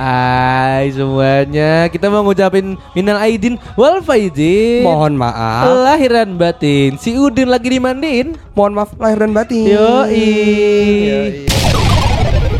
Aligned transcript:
Hai 0.00 0.96
semuanya, 0.96 1.84
kita 1.92 2.08
mau 2.08 2.24
ngucapin 2.24 2.72
minal 2.96 3.20
aidin 3.20 3.60
wal 3.76 4.00
faizin. 4.00 4.80
Mohon 4.80 5.20
maaf. 5.20 5.68
Lahiran 5.68 6.40
batin, 6.40 6.96
si 6.96 7.20
Udin 7.20 7.52
lagi 7.52 7.68
dimandiin. 7.68 8.32
Mohon 8.56 8.80
maaf 8.80 8.96
lahir 8.96 9.20
dan 9.20 9.36
batin. 9.36 9.76
Yoi. 9.76 11.44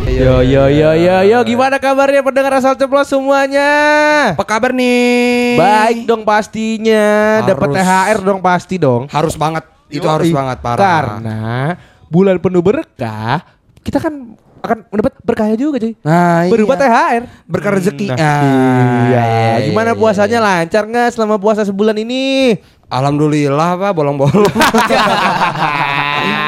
Yo 0.04 0.44
yo 0.44 0.68
yo 0.68 0.92
yo 0.92 1.16
yo, 1.24 1.38
gimana 1.48 1.80
kabarnya 1.80 2.20
pendengar 2.20 2.60
asal 2.60 2.76
ceplos 2.76 3.08
semuanya? 3.08 3.72
Apa 4.36 4.44
kabar 4.44 4.76
nih? 4.76 5.56
Baik 5.56 6.04
dong 6.04 6.28
pastinya, 6.28 7.40
dapat. 7.48 7.72
THR 7.72 8.18
dong 8.20 8.44
pasti 8.44 8.76
dong. 8.76 9.08
Harus 9.08 9.40
banget. 9.40 9.64
Itu 9.88 10.04
Yoi. 10.04 10.12
harus 10.12 10.28
banget 10.28 10.58
parah. 10.60 10.76
Karena 10.76 11.72
bulan 12.12 12.36
penuh 12.36 12.60
berkah, 12.60 13.40
kita 13.80 13.96
kan 13.96 14.36
akan 14.60 14.78
mendapat 14.88 15.12
berkahnya 15.24 15.56
juga 15.56 15.76
cuy. 15.80 15.92
Nah, 16.04 16.46
Berupa 16.48 16.74
iya. 16.76 16.82
THR. 16.86 17.22
Berkah 17.48 17.72
rezeki. 17.74 18.06
Nah, 18.12 18.16
Ah, 18.16 19.08
iya. 19.08 19.22
iya, 19.58 19.66
Gimana 19.72 19.92
iya, 19.92 19.98
puasanya 19.98 20.38
lancar 20.38 20.84
nggak 20.86 21.08
selama 21.12 21.36
puasa 21.40 21.64
sebulan 21.64 21.96
ini? 21.98 22.56
Alhamdulillah 22.90 23.78
pak 23.78 23.92
bolong-bolong. 23.94 24.50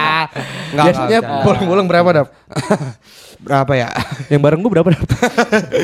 Nggak, 0.73 0.85
Biasanya 0.89 1.19
bolong-bolong 1.43 1.87
berapa 1.87 2.09
dap? 2.13 2.29
Berapa 3.43 3.75
ya? 3.75 3.91
Yang 4.31 4.39
bareng 4.41 4.61
gua 4.63 4.71
berapa 4.73 4.89
dap? 4.89 5.03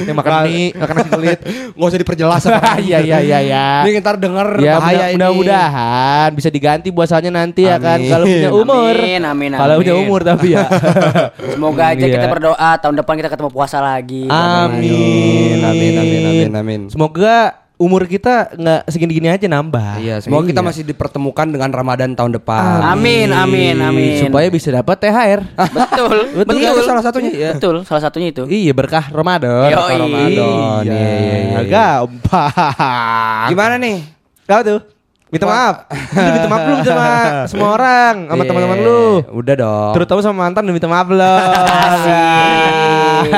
Yang 0.06 0.15
makan 0.15 0.33
mie, 0.46 0.70
makan 0.73 0.95
nasi 0.95 1.10
kulit. 1.10 1.38
Nggak 1.74 1.88
usah 1.91 1.98
diperjelas 1.98 2.42
apa. 2.46 2.79
Iya 2.87 2.98
iya 3.02 3.19
iya 3.19 3.38
iya. 3.43 3.65
Ini 3.82 3.98
ntar 3.98 4.15
denger 4.15 4.62
Ya 4.62 4.79
bahaya 4.79 4.95
mudah- 4.95 5.10
ini. 5.10 5.15
mudah-mudahan 5.19 6.29
bisa 6.32 6.48
diganti 6.48 6.88
puasanya 6.88 7.34
nanti 7.34 7.66
ya 7.66 7.77
kan 7.77 7.98
Amin. 7.98 8.09
kalau 8.09 8.24
punya 8.24 8.51
umur. 8.52 8.95
Amin, 8.95 9.23
amin, 9.24 9.51
Kalau 9.52 9.74
punya 9.77 9.91
amin. 9.93 10.05
umur 10.06 10.20
tapi 10.23 10.46
ya. 10.55 10.65
Semoga 11.52 11.82
aja 11.88 11.99
Iya. 12.01 12.15
kita 12.15 12.27
berdoa 12.30 12.71
tahun 12.79 12.95
depan 12.96 13.15
kita 13.16 13.29
ketemu 13.29 13.51
puasa 13.51 13.79
lagi. 13.80 14.30
Amin. 14.30 15.59
Amin, 15.59 15.93
amin, 15.99 16.23
amin, 16.23 16.49
amin. 16.55 16.80
Semoga 16.88 17.59
umur 17.79 18.04
kita 18.04 18.59
nggak 18.59 18.90
segini-gini 18.90 19.30
aja 19.30 19.46
nambah. 19.46 20.02
Iya, 20.02 20.18
semoga 20.18 20.51
kita 20.51 20.60
Iya. 20.60 20.66
masih 20.66 20.82
dipertemukan 20.82 21.46
dengan 21.46 21.71
Ramadan 21.71 22.10
tahun 22.12 22.34
depan. 22.34 22.82
Amin, 22.82 23.30
amin, 23.30 23.79
amin. 23.79 24.18
Supaya 24.18 24.51
bisa 24.51 24.74
dapat 24.74 24.98
THR. 24.98 25.40
Betul, 25.79 26.16
Betul, 26.34 26.59
betul. 26.59 26.74
itu 26.74 26.82
salah 26.82 27.04
satunya. 27.06 27.30
Iya. 27.30 27.51
Betul, 27.54 27.74
salah 27.87 28.02
satunya 28.02 28.29
itu. 28.34 28.43
Iya 28.45 28.74
berkah 28.74 29.06
Ramadan. 29.09 29.71
Yoi. 29.71 29.79
Berkah 29.79 29.96
Ramadan. 29.96 30.82
Iya, 30.82 30.99
iya, 31.06 31.37
iya. 31.38 31.60
Gampang. 31.71 33.46
Gimana 33.54 33.74
nih? 33.79 33.96
Kau 34.45 34.60
tuh? 34.66 34.80
Minta 35.29 35.45
maaf. 35.45 35.74
Lu 35.93 36.30
minta 36.32 36.48
maaf 36.48 36.62
belum 36.62 36.80
sama 36.82 37.09
semua 37.52 37.68
orang, 37.71 38.15
sama 38.26 38.38
Iya, 38.38 38.48
teman-teman 38.48 38.79
lu. 38.80 39.02
Udah 39.30 39.54
dong. 39.54 39.93
Terutama 39.93 40.18
sama 40.21 40.37
mantan 40.43 40.62
lu 40.65 40.73
minta 40.73 40.88
maaf 40.88 41.04
belum. 41.04 41.40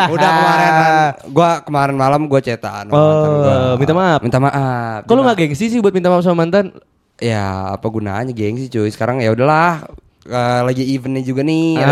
Udah 0.09 0.31
kemarin 0.31 0.73
gua 1.35 1.51
kemarin 1.61 1.97
malam 1.97 2.21
gua 2.25 2.39
cetan 2.39 2.87
sama 2.87 2.95
Oh, 2.95 3.03
mantan 3.03 3.31
gua. 3.35 3.75
minta 3.77 3.93
maaf. 3.93 4.19
Minta 4.21 4.39
maaf. 4.39 4.99
Kok 5.03 5.13
lu 5.13 5.23
gak 5.25 5.37
gengsi 5.37 5.67
sih 5.67 5.79
buat 5.79 5.91
minta 5.91 6.07
maaf 6.07 6.23
sama 6.23 6.47
mantan? 6.47 6.71
Ya, 7.19 7.75
apa 7.75 7.87
gunanya 7.87 8.31
gengsi 8.31 8.69
cuy. 8.69 8.89
Sekarang 8.89 9.19
ya 9.19 9.31
udahlah. 9.31 9.83
eh, 10.21 10.61
lagi 10.63 10.85
eventnya 10.87 11.25
juga 11.25 11.41
nih. 11.41 11.81
Ah, 11.81 11.89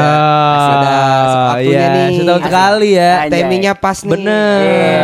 ada 0.71 0.95
waktunya 1.51 1.75
iya, 1.75 1.87
nih. 1.91 2.11
setahun 2.15 2.43
sekali 2.45 2.89
ya. 2.93 3.13
Timingnya 3.27 3.73
pas 3.75 3.99
nih. 3.99 4.11
Bener. 4.15 4.59
Iya, 4.63 4.95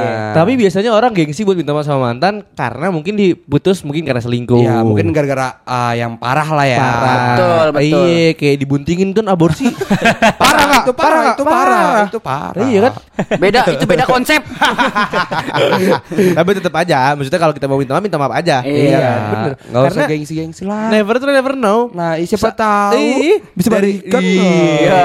iya. 0.00 0.09
Tapi 0.32 0.52
biasanya 0.54 0.90
orang 0.90 1.10
gengsi 1.10 1.42
buat 1.42 1.54
minta 1.54 1.70
maaf 1.70 1.84
sama 1.84 2.08
mantan 2.08 2.42
karena 2.52 2.88
mungkin 2.88 3.14
diputus 3.14 3.82
mungkin 3.82 4.02
karena 4.02 4.18
selingkuh. 4.18 4.60
Ya 4.60 4.80
mungkin 4.80 5.10
gara-gara 5.10 5.62
ah, 5.62 5.92
yang 5.92 6.16
parah 6.16 6.48
lah 6.48 6.66
ya. 6.66 6.78
parah. 6.78 7.16
Betul, 7.30 7.66
betul. 7.72 8.04
Iya, 8.06 8.28
kayak 8.34 8.56
dibuntingin 8.58 9.08
kan 9.10 9.26
aborsi. 9.26 9.66
Parah 10.40 10.64
nggak? 10.66 10.82
Itu 10.82 10.92
parah, 10.92 11.22
itu 11.30 11.44
parah, 11.44 11.60
parah. 11.60 12.06
itu 12.08 12.18
parah. 12.20 12.62
Iya 12.62 12.78
kan? 12.80 12.92
Beda, 13.36 13.60
itu 13.68 13.84
beda 13.84 14.04
konsep. 14.04 14.40
Tapi 16.38 16.48
tetap 16.56 16.74
aja, 16.74 17.12
maksudnya 17.14 17.40
kalau 17.40 17.54
kita 17.54 17.66
mau 17.66 17.78
minta 17.78 17.92
maaf 17.92 18.02
minta 18.02 18.18
maaf 18.18 18.32
aja. 18.32 18.62
Iya. 18.64 18.98
kan? 18.98 19.20
bener. 19.30 19.52
Nggak 19.60 19.80
usah 19.80 19.90
Karena 19.90 20.04
gengsi-gengsi 20.08 20.62
lah. 20.64 20.88
never 20.88 21.14
to 21.16 21.24
never 21.26 21.54
know. 21.54 21.88
Nah, 21.92 22.16
siapa 22.22 22.50
Sa- 22.50 22.56
tahu 22.56 23.40
bisa 23.52 23.68
dari- 23.68 24.00
balikan. 24.00 24.20
Iya. 24.22 25.02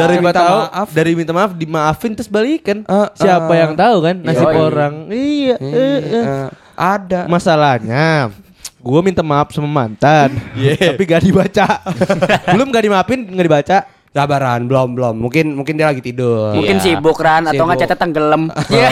Dari 0.00 0.16
Minta 0.20 0.42
maaf. 0.42 0.88
dari 0.92 1.12
minta 1.16 1.32
maaf 1.32 1.50
dimaafin 1.52 2.12
terus 2.12 2.28
balikan. 2.28 2.84
Eh, 2.84 3.08
Siapa 3.16 3.52
eh. 3.52 3.58
yang 3.58 3.72
tahu 3.74 3.96
kan 4.00 4.16
nasib. 4.20 4.46
Orang. 4.60 4.94
Iya. 5.08 5.54
eh, 5.56 5.70
eh. 5.70 6.24
Eh, 6.24 6.48
ada. 6.76 7.20
Masalahnya 7.28 8.32
Gue 8.80 9.00
minta 9.04 9.20
maaf 9.20 9.52
sama 9.52 9.68
mantan 9.68 10.32
Tapi 10.56 11.02
gak 11.04 11.20
dibaca 11.20 11.84
Belum 12.56 12.72
gak 12.72 12.80
dimaafin 12.80 13.28
Gak 13.28 13.44
dibaca 13.44 13.78
Sabaran, 14.10 14.66
belum 14.66 14.98
belum. 14.98 15.14
Mungkin 15.22 15.54
mungkin 15.54 15.78
dia 15.78 15.86
lagi 15.86 16.02
tidur. 16.02 16.50
Mungkin 16.58 16.82
Iya. 16.82 16.98
sibuk 16.98 17.14
Ran 17.22 17.46
atau 17.46 17.62
nggak 17.62 17.86
catat 17.86 17.98
tenggelam. 18.02 18.50
Iya. 18.74 18.90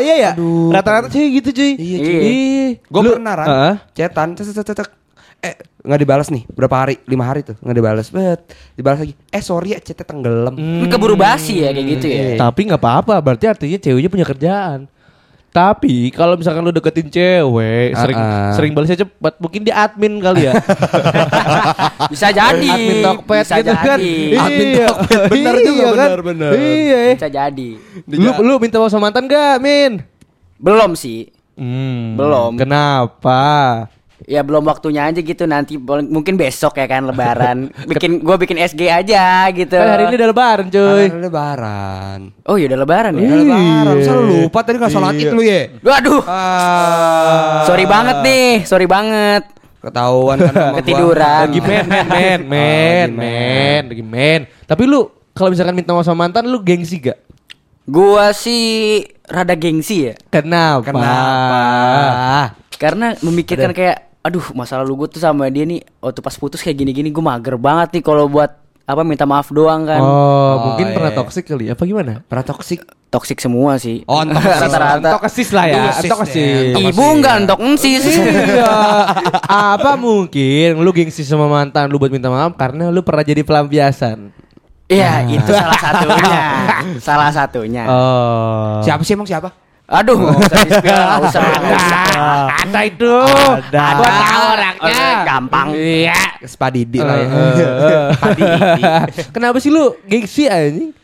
Iya 0.00 0.14
ya 0.20 0.32
Rata-rata 0.68 1.08
sih 1.08 1.40
gitu 1.40 1.48
cuy 1.48 1.72
Iya, 1.80 1.96
cuy. 2.04 2.16
Ih. 2.20 2.68
Gue 2.84 3.00
pernah 3.08 3.32
kan 3.40 3.48
Heeh. 3.48 3.74
cetan 3.96 4.28
cet, 4.36 4.52
cet, 4.52 4.68
cet, 4.68 4.76
cet. 4.76 4.99
Eh 5.40 5.54
nggak 5.80 5.98
dibalas 5.98 6.28
nih 6.28 6.44
berapa 6.46 6.76
hari 6.76 7.00
lima 7.04 7.24
hari 7.24 7.40
tuh 7.40 7.56
nggak 7.56 7.72
dibalas 7.74 8.06
bet 8.08 8.40
dibalas 8.72 8.98
lagi 8.98 9.16
eh 9.26 9.40
sorry 9.40 9.72
ya 9.72 9.78
chatnya 9.78 10.04
tenggelam 10.04 10.52
Hmm. 10.52 10.84
Keburu 10.86 11.14
basi 11.14 11.60
ya 11.60 11.70
kayak 11.70 11.86
gitu 11.90 12.06
ya. 12.06 12.36
Tapi 12.36 12.60
nggak 12.66 12.76
apa-apa 12.78 13.16
Berarti 13.18 13.44
artinya 13.46 13.78
ceweknya 13.78 14.08
punya 14.08 14.26
kerjaan 14.26 14.80
tapi 15.50 16.14
kalau 16.14 16.38
misalkan 16.38 16.62
lu 16.62 16.70
deketin 16.70 17.10
cewek 17.10 17.90
sering 17.92 18.14
Ah-ah. 18.14 18.54
sering 18.54 18.70
balasnya 18.70 19.02
cepat 19.02 19.34
mungkin 19.36 19.66
dia 19.66 19.82
admin 19.82 20.22
kali 20.22 20.46
ya 20.46 20.54
Bisa 22.06 22.30
jadi. 22.30 22.70
admin 22.70 23.02
Tokped 23.02 23.42
Bisa 23.42 23.54
gitu 23.58 23.72
kan 23.72 23.98
jadi. 23.98 24.14
Admin 24.36 24.66
Iya. 24.68 24.86
Tokped, 24.86 25.20
bener 25.26 25.54
juga, 25.58 25.74
Iya 25.74 25.90
kan? 25.90 26.08
bener, 26.08 26.20
bener. 26.22 26.50
iya 26.54 27.02
Bisa 27.14 27.26
jadi. 27.28 27.68
lu 28.06 28.30
lu 28.40 28.54
minta 28.56 28.78
maaf 28.78 28.90
sama 28.90 29.10
mantan 29.10 29.26
gak 29.26 29.58
Min 29.58 29.92
Belum 30.54 30.94
sih. 30.94 31.34
Hmm, 31.56 32.14
Belum. 32.14 32.54
Kenapa? 32.54 33.42
Ya 34.22 34.40
belum 34.40 34.62
waktunya 34.62 35.04
aja 35.04 35.16
gitu 35.16 35.44
nanti 35.44 35.80
mungkin 36.04 36.34
besok 36.34 36.76
ya 36.76 36.84
kan 36.84 37.04
lebaran. 37.04 37.72
bikin 37.90 38.20
gua 38.20 38.36
bikin 38.36 38.56
SG 38.56 38.86
aja 38.86 39.48
gitu. 39.48 39.72
Kan 39.72 39.88
hari 39.88 40.06
ini 40.06 40.14
udah 40.14 40.28
lebaran 40.28 40.66
cuy. 40.66 41.04
Ada 41.06 41.20
lebaran 41.20 42.18
Oh 42.44 42.54
iya 42.54 42.66
udah 42.68 42.78
lebaran 42.78 43.12
ya. 43.14 43.20
Udah 43.22 43.38
lebaran 43.38 43.64
Iya. 43.86 43.96
masa 43.96 44.12
lu 44.12 44.22
lupa 44.42 44.58
tadi 44.60 44.76
nggak 44.76 44.90
sholat 44.90 45.14
id 45.14 45.30
lu 45.30 45.40
ya 45.40 45.60
Waduh. 45.80 46.22
ah 46.26 47.64
Sorry 47.64 47.84
banget 47.84 48.16
nih, 48.20 48.50
sorry 48.64 48.84
banget. 48.84 49.42
ketahuan 49.80 50.36
kan 50.38 50.52
sama 50.52 50.68
gua. 50.70 50.78
Ketiduran. 50.78 51.44
Lagi 51.48 51.60
men 51.62 51.84
men 51.88 52.06
men 52.06 52.40
men 52.50 53.08
men 53.16 53.82
lagi 53.88 54.04
men. 54.04 54.40
Tapi 54.64 54.82
lu 54.84 55.08
kalau 55.30 55.48
misalkan 55.48 55.72
minta 55.72 55.90
maaf 55.90 56.04
sama 56.04 56.24
mantan 56.24 56.44
lu 56.44 56.60
gengsi 56.60 57.00
gak? 57.00 57.16
Gua 57.82 58.30
sih 58.30 59.00
rada 59.24 59.54
gengsi 59.54 60.06
ya. 60.06 60.14
Kenapa? 60.28 60.84
kenapa 60.84 61.64
Karena 62.76 63.12
memikirkan 63.18 63.72
kayak 63.72 64.09
aduh 64.20 64.44
masa 64.52 64.76
lalu 64.84 65.04
gue 65.04 65.16
tuh 65.16 65.20
sama 65.22 65.48
dia 65.48 65.64
nih 65.64 65.80
waktu 65.98 66.20
pas 66.20 66.36
putus 66.36 66.60
kayak 66.60 66.76
gini-gini 66.84 67.08
gue 67.08 67.24
mager 67.24 67.56
banget 67.56 67.96
nih 67.96 68.02
kalau 68.04 68.28
buat 68.28 68.52
apa 68.84 69.06
minta 69.06 69.22
maaf 69.22 69.48
doang 69.54 69.86
kan. 69.86 70.02
Oh, 70.02 70.08
Oh, 70.10 70.54
mungkin 70.72 70.90
iya. 70.90 70.94
pernah 70.98 71.12
toksik 71.14 71.44
kali 71.46 71.70
ya? 71.70 71.78
Apa 71.78 71.86
gimana? 71.86 72.26
pernah 72.26 72.44
toksik 72.44 72.82
Toksik 73.10 73.42
semua 73.42 73.74
sih. 73.74 74.06
Oh, 74.06 74.22
rata-rata. 74.62 75.18
Toksis 75.18 75.50
lah 75.50 75.66
ya, 75.66 75.90
toksis. 75.98 76.78
ya. 76.78 76.78
Ibu 76.94 77.04
enggak 77.18 77.42
entok 77.42 77.58
ensis. 77.58 78.06
Iya. 78.06 78.70
Apa 79.74 79.98
mungkin 79.98 80.78
lu 80.78 80.94
gengsi 80.94 81.26
sama 81.26 81.50
mantan 81.50 81.90
lu 81.90 81.98
buat 81.98 82.14
minta 82.14 82.30
maaf 82.30 82.54
karena 82.54 82.86
lu 82.86 83.02
pernah 83.02 83.26
jadi 83.26 83.42
pelampiasan? 83.42 84.30
Iya, 84.86 85.26
itu 85.26 85.50
salah 85.50 85.78
satunya. 85.82 86.38
salah 87.10 87.30
satunya. 87.34 87.82
Oh. 87.90 88.78
siapa 88.86 89.02
sih 89.02 89.18
emang 89.18 89.26
siapa 89.26 89.50
Aduh, 89.90 90.14
nggak 90.22 90.38
usah 90.38 90.58
di-spill, 90.62 90.94
nggak 90.94 91.20
usah. 91.24 91.42
nggak 91.42 91.74
usah. 91.74 92.04
Ada 92.62 92.80
itu. 92.86 93.14
Ada. 93.58 93.84
Gua 93.92 94.10
tahu 94.14 94.44
orangnya. 94.54 95.02
Gampang. 95.26 95.68
Iya. 95.74 96.20
Spadidi 96.46 96.98
lah 96.98 97.16
ya 97.18 97.26
Kenapa 99.34 99.58
sih 99.58 99.68
lu 99.68 99.98
gengsi 100.06 100.46
anjing? 100.46 100.94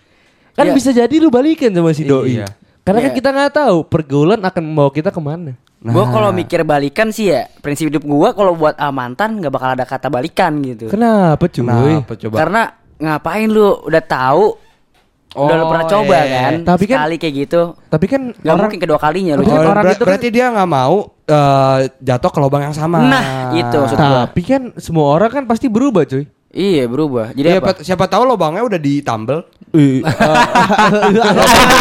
Kan 0.54 0.66
Ya. 0.66 0.72
bisa 0.72 0.88
jadi 0.88 1.14
lu 1.18 1.28
balikan 1.28 1.68
sama 1.68 1.92
si 1.92 2.02
doi. 2.02 2.40
Iya. 2.40 2.46
Karena 2.80 3.02
kan 3.02 3.10
Iya. 3.10 3.18
kita 3.18 3.28
nggak 3.28 3.52
tahu 3.52 3.76
pergaulan 3.84 4.40
akan 4.40 4.62
membawa 4.64 4.90
kita 4.90 5.10
ke 5.10 5.18
mana. 5.18 5.52
Gue 5.76 6.04
kalau 6.08 6.30
mikir 6.32 6.62
balikan 6.62 7.10
sih 7.10 7.28
ya 7.28 7.46
prinsip 7.60 7.86
hidup 7.86 8.02
gue 8.02 8.28
kalau 8.32 8.54
buat 8.54 8.74
ah, 8.74 8.90
mantan 8.90 9.38
nggak 9.38 9.52
bakal 9.52 9.70
ada 9.74 9.84
kata 9.84 10.08
balikan 10.08 10.58
gitu. 10.60 10.88
Kenapa 10.88 11.46
cuy? 11.46 11.62
kenapa 11.62 12.12
coba 12.16 12.34
Karena 12.34 12.62
ngapain 12.96 13.46
lu 13.46 13.84
udah 13.84 14.00
tahu 14.00 14.56
udah 15.38 15.54
lu 15.54 15.62
Oh, 15.62 15.68
pernah 15.68 15.86
coba 15.86 16.16
iya. 16.16 16.34
kan? 16.40 16.52
Tapi 16.64 16.84
kan- 16.84 16.98
sekali 16.98 17.16
kayak 17.16 17.34
gitu. 17.38 17.60
Tapi 17.86 18.06
kan 18.06 18.20
Gak 18.32 18.48
orang 18.48 18.60
mungkin 18.66 18.80
kedua 18.80 18.98
kalinya 18.98 19.32
lu. 19.34 19.42
Oh, 19.42 19.52
orang 19.54 19.84
ber- 19.84 19.92
itu 19.92 19.98
kan- 19.98 20.08
berarti 20.08 20.28
dia 20.30 20.46
nggak 20.48 20.70
mau 20.70 20.96
eh, 21.22 21.78
jatuh 21.98 22.30
ke 22.30 22.38
lubang 22.38 22.62
yang 22.62 22.72
sama. 22.72 23.02
Nah, 23.02 23.24
itu 23.52 23.76
maksud 23.76 23.98
gua. 23.98 24.24
tapi 24.24 24.40
kan 24.40 24.62
semua 24.76 25.06
orang 25.10 25.28
kan 25.28 25.42
pasti 25.44 25.66
berubah 25.66 26.02
cuy. 26.02 26.24
Iya 26.48 26.86
berubah. 26.86 27.30
Jadi 27.30 27.48
Iya, 27.48 27.58
apa? 27.58 27.82
siapa 27.82 28.06
tahu 28.06 28.24
lubangnya 28.24 28.62
udah 28.62 28.78
ditambel. 28.78 29.44
Ih, 29.68 29.98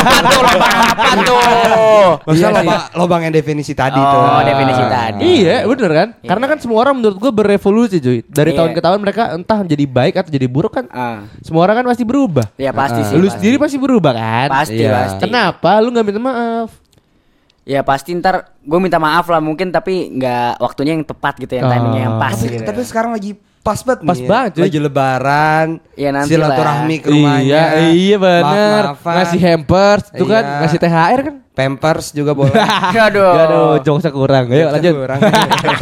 Apa 0.05 0.25
tuh 0.25 0.41
lobang 0.41 0.73
apa 0.73 1.05
tuh? 1.21 2.09
Maksudnya 2.23 2.49
Iya 2.49 2.57
lobang, 2.57 2.81
lobang 2.95 3.21
yang 3.21 3.31
definisi 3.31 3.71
tadi 3.71 3.95
Oh, 3.95 4.09
tuh. 4.09 4.41
definisi 4.43 4.83
tadi. 4.83 5.21
Iya 5.21 5.57
bener 5.65 5.91
kan 5.91 6.07
Karena 6.19 6.45
kan 6.47 6.57
semua 6.57 6.77
orang 6.79 6.97
menurut 6.97 7.17
gue 7.17 7.31
berevolusi 7.31 7.97
cuy 7.97 8.19
Dari 8.23 8.51
Iya. 8.51 8.57
tahun 8.57 8.71
ke 8.71 8.81
tahun 8.81 8.99
mereka 8.99 9.23
entah 9.31 9.59
jadi 9.61 9.85
baik 9.85 10.13
atau 10.17 10.29
jadi 10.29 10.45
buruk 10.45 10.73
kan 10.73 10.85
Ah. 10.89 11.29
Semua 11.39 11.63
orang 11.63 11.77
kan 11.77 11.85
pasti 11.87 12.03
berubah 12.03 12.49
Ya 12.55 12.71
pasti 12.71 12.99
Ah. 12.99 13.05
sih. 13.05 13.15
Lu 13.15 13.25
pasti. 13.25 13.37
sendiri 13.37 13.55
pasti 13.57 13.77
berubah 13.77 14.11
kan 14.11 14.47
Pasti, 14.51 14.75
Iya. 14.77 14.91
pasti. 14.91 15.21
Kenapa 15.21 15.71
lu 15.77 15.89
gak 15.89 16.03
minta 16.03 16.19
maaf 16.19 16.69
Ya 17.63 17.81
pasti 17.81 18.13
ntar 18.13 18.53
gue 18.59 18.79
minta 18.79 18.97
maaf 18.97 19.25
lah 19.25 19.39
mungkin 19.39 19.69
tapi 19.69 20.09
nggak 20.11 20.57
waktunya 20.59 20.93
yang 20.93 21.01
tepat 21.01 21.33
gitu 21.38 21.53
yang 21.53 21.65
Oh. 21.65 21.71
timingnya 21.71 22.01
yang 22.03 22.15
pas 22.17 22.33
Tapi, 22.33 22.49
gitu. 22.51 22.61
tapi 22.63 22.81
sekarang 22.81 23.11
lagi 23.11 23.33
pas 23.65 23.79
banget 23.81 24.00
Pas 24.03 24.13
nih. 24.15 24.29
banget, 24.29 24.50
cuy. 24.53 24.62
Lagi 24.62 24.77
lebaran. 24.79 25.67
Iya, 25.97 26.09
nanti 26.13 26.29
silaturahmi 26.29 26.95
lah. 26.95 27.01
ke 27.01 27.07
rumahnya. 27.09 27.62
Iya 27.73 27.89
iya 27.89 28.15
bener 28.15 28.83
Maaf-maafan. 28.94 29.13
Ngasih 29.17 29.39
hampers 29.41 30.03
Itu 30.13 30.25
kan 30.25 30.44
Iya. 30.45 30.57
Ngasih 30.62 30.79
THR 30.79 31.19
kan 31.23 31.35
Pampers 31.55 32.11
juga 32.11 32.31
boleh. 32.31 32.51
Aduh. 33.07 33.31
Aduh 33.33 33.71
jokesnya 33.79 34.11
kurang 34.11 34.45
Ayo 34.47 34.67
lanjut 34.69 34.93
Kurang. 34.93 35.19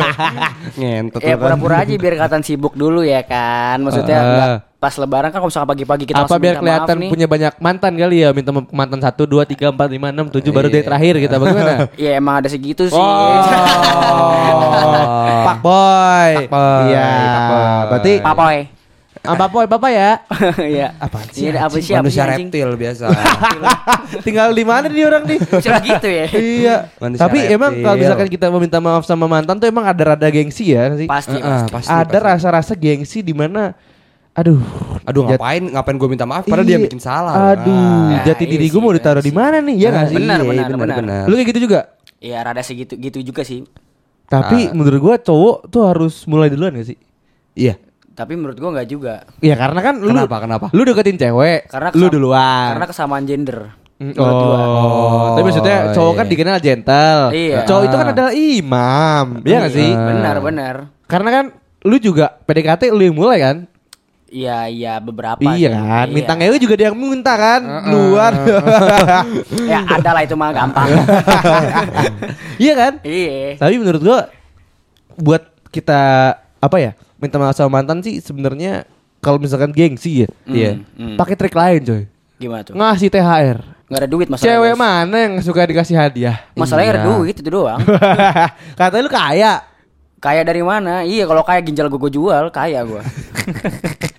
Ngentot 0.79 1.19
Ya 1.19 1.35
pura-pura 1.35 1.75
aja 1.79 1.91
biar 1.91 2.13
kelihatan 2.15 2.41
sibuk 2.41 2.73
dulu 2.73 3.01
ya 3.01 3.21
kan. 3.21 3.77
Maksudnya 3.79 4.15
Ah. 4.15 4.29
nggak 4.29 4.49
pas 4.77 4.93
lebaran 4.93 5.27
kan 5.27 5.39
kalau 5.39 5.47
misalkan 5.47 5.69
pagi-pagi 5.69 6.03
kita 6.05 6.21
Apa 6.21 6.35
biar 6.35 6.59
kelihatan 6.59 6.95
nih. 6.97 7.07
punya 7.07 7.23
banyak 7.25 7.53
mantan 7.57 7.95
kali 7.95 8.19
ya 8.19 8.29
Minta 8.29 8.51
ma- 8.51 8.67
mantan 8.69 8.99
1, 8.99 9.23
2, 9.23 9.47
3, 9.47 9.71
4, 9.71 9.87
5, 9.89 10.11
6, 10.11 10.27
7 10.29 10.51
Baru 10.51 10.67
Iya. 10.67 10.75
date 10.75 10.85
terakhir 10.85 11.13
kita 11.17 11.35
Bagaimana 11.35 11.73
Ya 12.03 12.11
emang 12.13 12.35
ada 12.37 12.47
segitu 12.47 12.83
sih. 12.85 12.93
Oh, 12.93 13.41
Pak 15.43 15.57
Boy. 15.59 16.31
Pak 16.43 16.49
Boy, 16.51 16.83
Iya. 16.89 17.07
Pak 17.07 17.43
Boy. 17.47 17.63
Berarti 17.89 18.11
Pak 18.19 18.35
Boy, 18.35 18.57
Papa 19.23 19.87
ya. 19.87 20.19
Iya. 20.59 20.67
Iya, 20.67 20.87
apa 20.99 21.17
sih 21.31 21.47
apa 21.49 21.77
sih 21.79 21.95
Manusia 21.95 22.23
anjing? 22.27 22.51
reptil 22.51 22.69
biasa. 22.75 23.03
Tinggal 24.27 24.51
di 24.51 24.63
mana 24.63 24.85
nih 24.85 25.03
orang 25.07 25.23
nih? 25.23 25.39
Cuma 25.63 25.79
gitu 25.79 26.07
ya. 26.07 26.25
iya. 26.29 26.75
Manusia 26.99 27.23
Tapi 27.23 27.37
reptil. 27.39 27.55
emang 27.55 27.71
kalau 27.79 27.95
misalkan 27.97 28.27
kita 28.27 28.45
meminta 28.49 28.77
maaf 28.77 29.03
sama 29.03 29.25
mantan 29.25 29.55
tuh 29.55 29.65
emang 29.65 29.87
ada 29.87 30.03
rada 30.13 30.27
gengsi 30.27 30.75
ya 30.75 30.91
sih. 30.93 31.07
Pasti, 31.07 31.33
Heeh, 31.33 31.47
pasti. 31.63 31.71
pasti, 31.71 31.89
ada 31.89 32.03
pasti. 32.09 32.27
rasa-rasa 32.27 32.73
gengsi 32.75 33.19
di 33.19 33.31
mana 33.31 33.71
aduh, 34.33 34.59
Aduh 35.03 35.23
jat- 35.23 35.37
ngapain 35.37 35.63
ngapain 35.63 35.95
gue 35.95 36.09
minta 36.09 36.25
maaf 36.25 36.43
padahal 36.43 36.65
dia 36.65 36.75
Iya. 36.75 36.83
bikin 36.83 36.99
salah. 36.99 37.53
Aduh, 37.53 37.71
Nah, 38.11 38.25
jati 38.25 38.43
iya 38.43 38.51
diri 38.51 38.65
gue 38.65 38.73
sih, 38.73 38.81
mau 38.81 38.89
iya 38.89 38.97
ditaruh 38.97 39.21
di 39.21 39.29
sih. 39.29 39.37
mana 39.37 39.57
nih? 39.61 39.75
Ya 39.77 39.89
nggak 39.89 40.07
sih? 40.09 40.17
Benar, 40.17 40.37
Iya, 40.37 40.43
benar, 40.43 40.65
benar, 40.65 40.77
benar. 40.77 40.97
benar. 40.99 41.23
Lu 41.29 41.33
kayak 41.33 41.47
gitu 41.47 41.59
juga? 41.63 41.79
Iya, 42.17 42.37
rada 42.41 42.59
segitu 42.59 42.93
gitu 42.97 43.19
juga 43.21 43.41
sih. 43.41 43.63
Tapi 44.25 44.59
Ah. 44.67 44.73
menurut 44.73 44.99
gua 44.99 45.15
cowok 45.15 45.69
tuh 45.69 45.85
harus 45.85 46.25
mulai 46.25 46.49
duluan 46.49 46.73
gak 46.73 46.87
sih? 46.87 46.97
Iya. 47.53 47.77
Tapi 48.13 48.37
menurut 48.37 48.57
gua 48.57 48.69
nggak 48.71 48.89
juga. 48.89 49.25
Iya 49.41 49.57
karena 49.57 49.79
kan 49.81 49.97
lu 49.97 50.13
Kenapa, 50.13 50.37
kenapa? 50.39 50.65
Lu 50.69 50.85
deketin 50.85 51.17
cewek, 51.17 51.65
Karena 51.65 51.89
lu 51.91 52.05
duluan. 52.07 52.77
Karena 52.77 52.85
kesamaan 52.85 53.25
gender. 53.25 53.73
Mm, 53.97 54.13
gua. 54.13 54.29
Oh, 54.29 55.33
tapi 55.33 55.45
maksudnya 55.47 55.77
Oh, 55.89 55.93
cowok 55.93 56.13
iya. 56.13 56.19
kan 56.19 56.27
dikenal 56.27 56.57
gentle. 56.59 57.21
Iya. 57.31 57.57
Cowok 57.65 57.83
itu 57.83 57.95
kan 57.95 58.07
adalah 58.09 58.33
imam, 58.33 59.25
iya 59.41 59.57
gak 59.61 59.73
sih? 59.73 59.91
Benar, 59.93 60.35
benar. 60.39 60.75
Karena 61.05 61.29
kan 61.31 61.45
lu 61.83 61.97
juga 61.97 62.25
PDKT 62.39 62.89
lu 62.89 63.01
yang 63.01 63.17
mulai 63.17 63.39
kan? 63.39 63.57
Iya, 64.27 64.65
iya 64.65 64.93
beberapa. 64.97 65.37
iya 65.45 65.69
sih. 65.69 65.77
kan? 65.77 66.05
Iya. 66.05 66.13
Minta 66.13 66.33
ngewe 66.33 66.57
juga 66.57 66.73
dia 66.73 66.89
yang 66.89 66.97
minta 66.97 67.33
kan? 67.33 67.61
Luar. 67.87 68.33
Ya 69.69 69.79
ada 69.85 70.09
lah 70.11 70.21
itu 70.21 70.33
mah 70.33 70.49
gampang. 70.51 70.89
iya 72.57 72.73
kan? 72.73 72.93
iya. 73.01 73.57
Tapi 73.57 73.73
menurut 73.77 74.01
gua 74.01 74.19
buat 75.15 75.43
kita 75.69 76.01
apa 76.57 76.77
ya? 76.77 76.91
Minta 77.23 77.39
maaf 77.39 77.55
sama 77.55 77.79
mantan 77.79 78.03
sih 78.03 78.19
sebenarnya 78.19 78.83
kalau 79.23 79.39
misalkan 79.39 79.71
gengsi 79.71 80.27
ya. 80.27 80.29
Iya. 80.43 80.71
hmm. 80.99 81.15
Pakai 81.15 81.39
trik 81.39 81.55
lain, 81.55 81.79
coy. 81.79 82.03
Gimana 82.35 82.67
tuh? 82.67 82.75
Ngasih 82.75 83.07
THR. 83.07 83.57
Nggak 83.87 83.99
ada 84.03 84.09
duit 84.11 84.27
masalah. 84.27 84.47
Cewek 84.51 84.73
mana 84.75 85.15
yang 85.15 85.33
suka 85.39 85.63
dikasih 85.63 85.95
hadiah? 85.95 86.43
Masalahnya 86.59 86.99
ada 86.99 87.01
Iya. 87.07 87.09
duit 87.15 87.35
itu 87.39 87.47
doang. 87.47 87.79
Katanya 88.79 89.03
lu 89.07 89.11
kaya. 89.11 89.53
Kaya 90.19 90.41
dari 90.43 90.59
mana? 90.59 91.07
Iya 91.07 91.23
kalau 91.23 91.47
kaya 91.47 91.63
ginjal 91.63 91.87
gue 91.87 92.11
jual, 92.11 92.51
kaya 92.51 92.83
gua. 92.83 92.99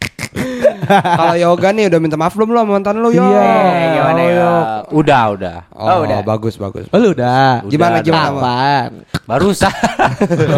Kalau 0.86 1.34
yoga 1.34 1.68
nih 1.70 1.84
udah 1.86 1.98
minta 1.98 2.14
maaf 2.14 2.32
belum 2.32 2.46
lu 2.46 2.56
sama 2.56 2.70
mantan 2.74 2.94
lu 2.96 3.08
yo? 3.08 3.20
Iya. 3.20 3.42
Eh, 3.42 3.86
gimana 3.92 4.14
Oh, 4.14 4.28
ya? 4.28 4.48
Udah, 4.90 5.22
udah. 5.32 5.56
Oh, 5.70 5.84
Oh, 5.84 5.96
udah. 6.02 6.18
bagus 6.20 6.54
bagus. 6.54 6.84
Oh, 6.88 6.96
lu 6.96 7.10
udah. 7.10 7.60
Gimana, 7.64 7.98
gimana? 8.00 8.28
Kapan? 8.30 8.88
Barusan. 9.24 9.72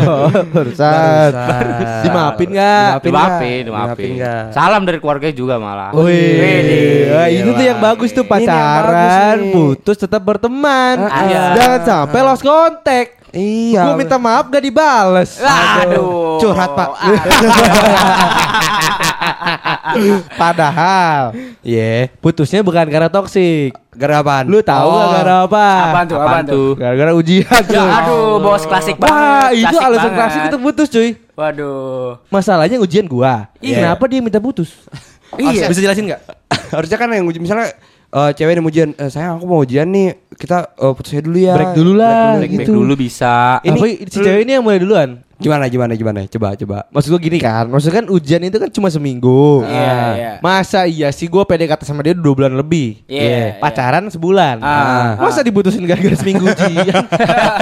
Oh, 0.02 0.26
Barusan. 0.54 1.30
Barusan. 1.30 1.64
Dimaafin 2.02 2.48
nggak? 2.50 2.86
Dimaafin 3.00 3.60
dimaafin? 3.64 4.08
Salam 4.50 4.82
dari 4.82 4.98
keluarga 4.98 5.26
juga 5.30 5.54
malah. 5.56 5.90
Wih, 5.92 7.08
Wah, 7.08 7.26
itu 7.28 7.48
tuh 7.48 7.64
yang 7.64 7.78
bagus 7.78 8.10
tuh 8.10 8.24
pacaran, 8.24 9.36
putus 9.50 9.96
tetap 9.96 10.20
berteman. 10.20 10.94
Ah, 11.02 11.24
iya. 11.24 11.42
Jangan 11.54 11.80
sampai 11.82 12.18
lost 12.20 12.40
contact. 12.40 13.10
Iya. 13.30 13.84
Gue 13.84 13.92
minta 14.00 14.16
maaf 14.16 14.48
gak 14.48 14.60
dibales. 14.60 15.36
Aduh. 15.38 16.40
Curhat, 16.40 16.70
Pak. 16.72 16.88
Padahal, 20.40 21.32
Iya. 21.60 22.08
putusnya 22.16 22.60
bukan 22.60 22.86
karena 22.86 23.08
toksik. 23.08 23.74
Gara 23.90 24.20
apaan? 24.20 24.44
Lu 24.44 24.60
tahu 24.60 24.86
Oh. 24.86 24.94
gak 24.94 25.08
gara 25.16 25.34
apa? 25.42 25.66
Apaan 25.88 26.06
tuh? 26.06 26.16
Apaan 26.16 26.44
tuh? 26.44 26.68
Gara-gara 26.76 27.12
ujian. 27.12 27.48
Ya, 27.48 27.60
cuy. 27.64 27.88
aduh, 27.96 28.36
bos 28.38 28.62
klasik 28.62 28.96
Wah, 28.96 29.08
banget. 29.48 29.50
itu 29.54 29.64
klasik 29.66 29.80
alasan 29.82 30.02
banget. 30.04 30.18
klasik 30.18 30.40
itu 30.44 30.56
putus, 30.58 30.88
cuy. 30.88 31.10
Waduh. 31.32 32.08
Masalahnya 32.28 32.76
ujian 32.78 33.06
gua. 33.06 33.48
Iya. 33.58 33.76
Kenapa 33.82 34.04
dia 34.06 34.20
minta 34.20 34.38
putus? 34.38 34.70
Iya. 35.36 35.66
Bisa 35.66 35.82
jelasin 35.82 36.06
nggak? 36.06 36.22
Harusnya 36.72 36.96
kan 36.96 37.10
yang 37.10 37.26
uji 37.26 37.42
misalnya 37.42 37.74
eh, 38.08 38.30
cewek 38.32 38.54
yang 38.54 38.64
ujian, 38.64 38.88
eh, 38.94 39.10
sayang 39.10 39.36
aku 39.36 39.44
mau 39.44 39.60
ujian 39.60 39.84
nih, 39.84 40.14
kita 40.32 40.70
eh, 40.72 40.92
putusnya 40.94 41.20
dulu 41.20 41.36
ya. 41.36 41.52
Break 41.52 41.74
dulu 41.74 41.92
lah, 41.92 42.38
Break, 42.38 42.50
break 42.52 42.62
gitu. 42.62 42.72
dulu 42.74 42.94
bisa. 42.94 43.58
Ini- 43.60 43.74
Apa 43.74 43.86
si 44.06 44.16
cewek 44.16 44.40
ini 44.46 44.52
yang 44.54 44.62
mulai 44.62 44.78
duluan? 44.78 45.08
Gimana 45.36 45.68
gimana 45.68 45.92
gimana? 45.92 46.24
Coba 46.24 46.56
coba. 46.56 46.88
Maksud 46.88 47.12
gua 47.12 47.20
gini 47.20 47.36
kan, 47.36 47.68
maksudnya 47.68 48.00
kan 48.00 48.06
ujian 48.08 48.40
itu 48.40 48.56
kan 48.56 48.70
cuma 48.70 48.88
seminggu. 48.88 49.60
Iya, 49.62 49.84
Ah. 49.84 50.10
iya. 50.12 50.32
Masa 50.40 50.80
iya 50.84 51.08
sih 51.10 51.26
gua 51.26 51.44
PDKT 51.44 51.84
sama 51.84 52.00
dia 52.00 52.12
dua 52.12 52.32
bulan 52.32 52.52
lebih. 52.52 53.04
Iya, 53.04 53.20
Iya. 53.20 53.36
iya. 53.36 53.48
Pacaran 53.60 54.08
sebulan. 54.08 54.58
Ah, 54.60 55.20
Masa 55.20 55.40
diputusin 55.40 55.84
gara-gara 55.84 56.16
seminggu 56.16 56.46
ujian? 56.46 57.04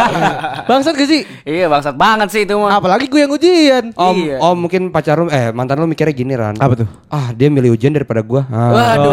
Bangsat 0.69 0.94
gak 0.94 1.09
sih? 1.09 1.23
Iya, 1.43 1.67
bangsat 1.67 1.93
banget 1.94 2.29
sih 2.31 2.43
itu 2.43 2.55
mah. 2.55 2.79
Apalagi 2.79 3.05
gue 3.05 3.21
yang 3.21 3.32
ujian. 3.32 3.85
Om, 3.93 4.15
Iya. 4.17 4.37
om 4.38 4.56
mungkin 4.56 4.88
pacar 4.88 5.19
lu 5.19 5.27
eh 5.29 5.50
mantan 5.50 5.77
lu 5.77 5.85
mikirnya 5.85 6.15
gini 6.15 6.32
Ran. 6.32 6.55
Apa 6.56 6.75
tuh? 6.77 6.88
Ah, 7.09 7.31
dia 7.31 7.50
milih 7.50 7.75
ujian 7.75 7.91
daripada 7.91 8.23
gua. 8.23 8.47
Ah. 8.49 8.70
Waduh. 8.70 9.12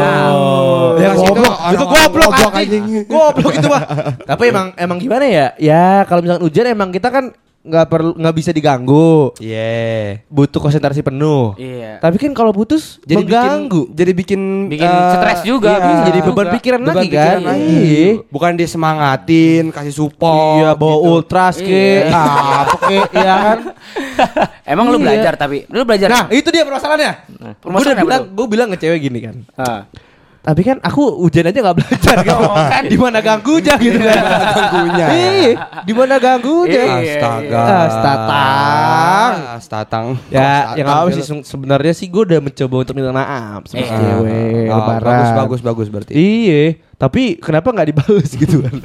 Ya 0.95 1.09
Itu 1.11 1.21
goblok, 1.23 1.55
itu 1.67 1.85
goblok 1.87 2.31
anjing. 2.51 2.83
Goblok 3.05 3.53
itu 3.53 3.67
mah. 3.67 3.83
Tapi 4.29 4.43
emang 4.47 4.67
emang 4.77 4.97
gimana 4.97 5.25
ya? 5.25 5.47
Ya 5.57 6.05
kalau 6.05 6.21
misalkan 6.21 6.45
ujian 6.45 6.67
emang 6.67 6.93
kita 6.93 7.09
kan 7.09 7.33
nggak 7.61 7.85
perlu 7.87 8.11
nggak 8.13 8.35
bisa 8.35 8.49
diganggu. 8.49 9.37
Iya. 9.37 10.25
Butuh 10.25 10.57
konsentrasi 10.57 10.99
penuh. 10.99 11.53
Iya. 11.55 11.97
Tapi 11.97 12.17
kan 12.17 12.31
kalau 12.31 12.49
putus 12.49 12.97
Jadi 13.01 13.21
mengganggu. 13.21 13.81
bikin 13.85 13.95
jadi 13.95 14.11
bikin 14.11 14.41
Bikin 14.67 14.89
eh, 14.89 15.13
stres 15.13 15.39
juga, 15.41 15.71
iya. 15.71 15.85
bisa 15.85 16.01
jadi 16.03 16.19
beban 16.21 16.33
juga. 16.43 16.55
pikiran 16.55 16.79
Beban 16.79 16.91
lagi 16.91 17.05
pikiran 17.07 17.29
kan. 17.37 17.41
lagi. 17.47 17.69
Iya. 17.69 18.09
Bukan 18.27 18.51
dia 18.55 18.67
semangatin, 18.67 19.63
kasih 19.69 19.93
support. 19.93 20.57
Iya, 20.57 20.69
bawa 20.73 20.95
gitu. 20.95 21.05
ultras 21.07 21.55
ke, 21.55 21.83
Iya. 22.01 22.21
apa 22.61 22.75
ke, 22.79 22.97
iya 23.13 23.35
kan? 23.37 23.57
Emang 24.71 24.85
lu 24.87 24.97
Iya. 24.97 25.03
belajar 25.03 25.33
tapi 25.35 25.57
lu 25.67 25.83
belajar. 25.83 26.07
Nah, 26.07 26.23
itu 26.29 26.47
dia 26.47 26.63
permasalahannya. 26.63 27.13
Gue 27.21 27.37
udah 27.37 27.53
permasalahannya 27.61 27.93
apa 27.95 28.07
bilang, 28.07 28.23
gue 28.31 28.47
bilang 28.47 28.67
ke 28.69 28.77
cewek 28.79 28.99
gini 29.01 29.19
kan. 29.21 29.35
Ah. 29.55 29.81
Tapi 30.41 30.61
kan 30.61 30.81
aku 30.81 31.21
ujian 31.21 31.45
aja 31.45 31.59
nggak 31.59 31.77
belajar 31.77 32.17
kan. 32.29 32.81
Di 32.83 32.97
mana 32.97 33.21
ganggunya 33.21 33.77
gitu 33.77 33.97
kan. 33.97 34.17
Ganggunya. 34.17 35.05
Iya, 35.07 35.51
di 35.81 35.93
mana 35.93 36.15
ganggunya. 36.17 36.81
Iya. 36.97 37.13
Astaga. 37.21 37.61
Astatang. 37.85 39.31
Astatang. 39.55 40.05
Ya, 40.27 40.73
yang 40.73 40.87
apa 40.87 41.09
sih 41.11 41.23
sebenarnya 41.41 41.93
sih 41.93 42.07
gue 42.07 42.25
udah 42.25 42.39
mencoba 42.39 42.75
untuk 42.79 42.93
minta 42.93 43.11
maaf 43.11 43.61
sama 43.65 43.79
Eh. 43.79 43.87
cewek 43.87 44.65
Oh, 44.67 44.77
lebaran. 44.77 45.03
bagus 45.03 45.29
bagus 45.31 45.59
bagus 45.61 45.87
berarti. 45.87 46.13
Iya, 46.13 46.61
tapi 46.95 47.37
kenapa 47.37 47.69
nggak 47.69 47.87
dibales 47.87 48.31
gitu 48.41 48.61
kan? 48.61 48.75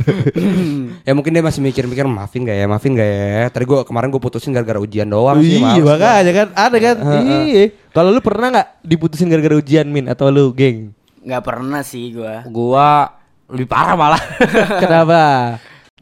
Ya 1.02 1.12
mungkin 1.12 1.30
dia 1.30 1.40
masih 1.40 1.60
mikir-mikir 1.60 2.04
maafin 2.04 2.42
gak 2.42 2.52
ya, 2.54 2.66
maafin 2.66 2.92
gak 2.92 3.06
ya. 3.06 3.48
Tadi 3.48 3.64
gua 3.64 3.80
kemarin 3.80 4.08
gue 4.08 4.18
putusin 4.18 4.50
gara-gara 4.50 4.76
ujian 4.76 5.06
doang 5.06 5.40
sih. 5.40 5.56
iya, 5.56 5.80
makanya 5.80 6.32
kan 6.34 6.48
ada 6.52 6.76
kan. 6.76 6.96
Iya. 7.24 7.64
Kalau 7.90 8.12
lu 8.12 8.20
pernah 8.20 8.52
nggak 8.52 8.68
diputusin 8.82 9.26
gara-gara 9.26 9.56
ujian 9.56 9.86
min 9.86 10.04
atau 10.06 10.28
lu 10.28 10.52
geng? 10.52 10.92
Nggak 11.26 11.42
pernah 11.42 11.82
sih 11.82 12.14
gua. 12.14 12.46
Gua 12.46 13.10
lebih 13.46 13.66
parah 13.66 13.94
malah. 13.94 14.22
Kenapa? 14.82 15.22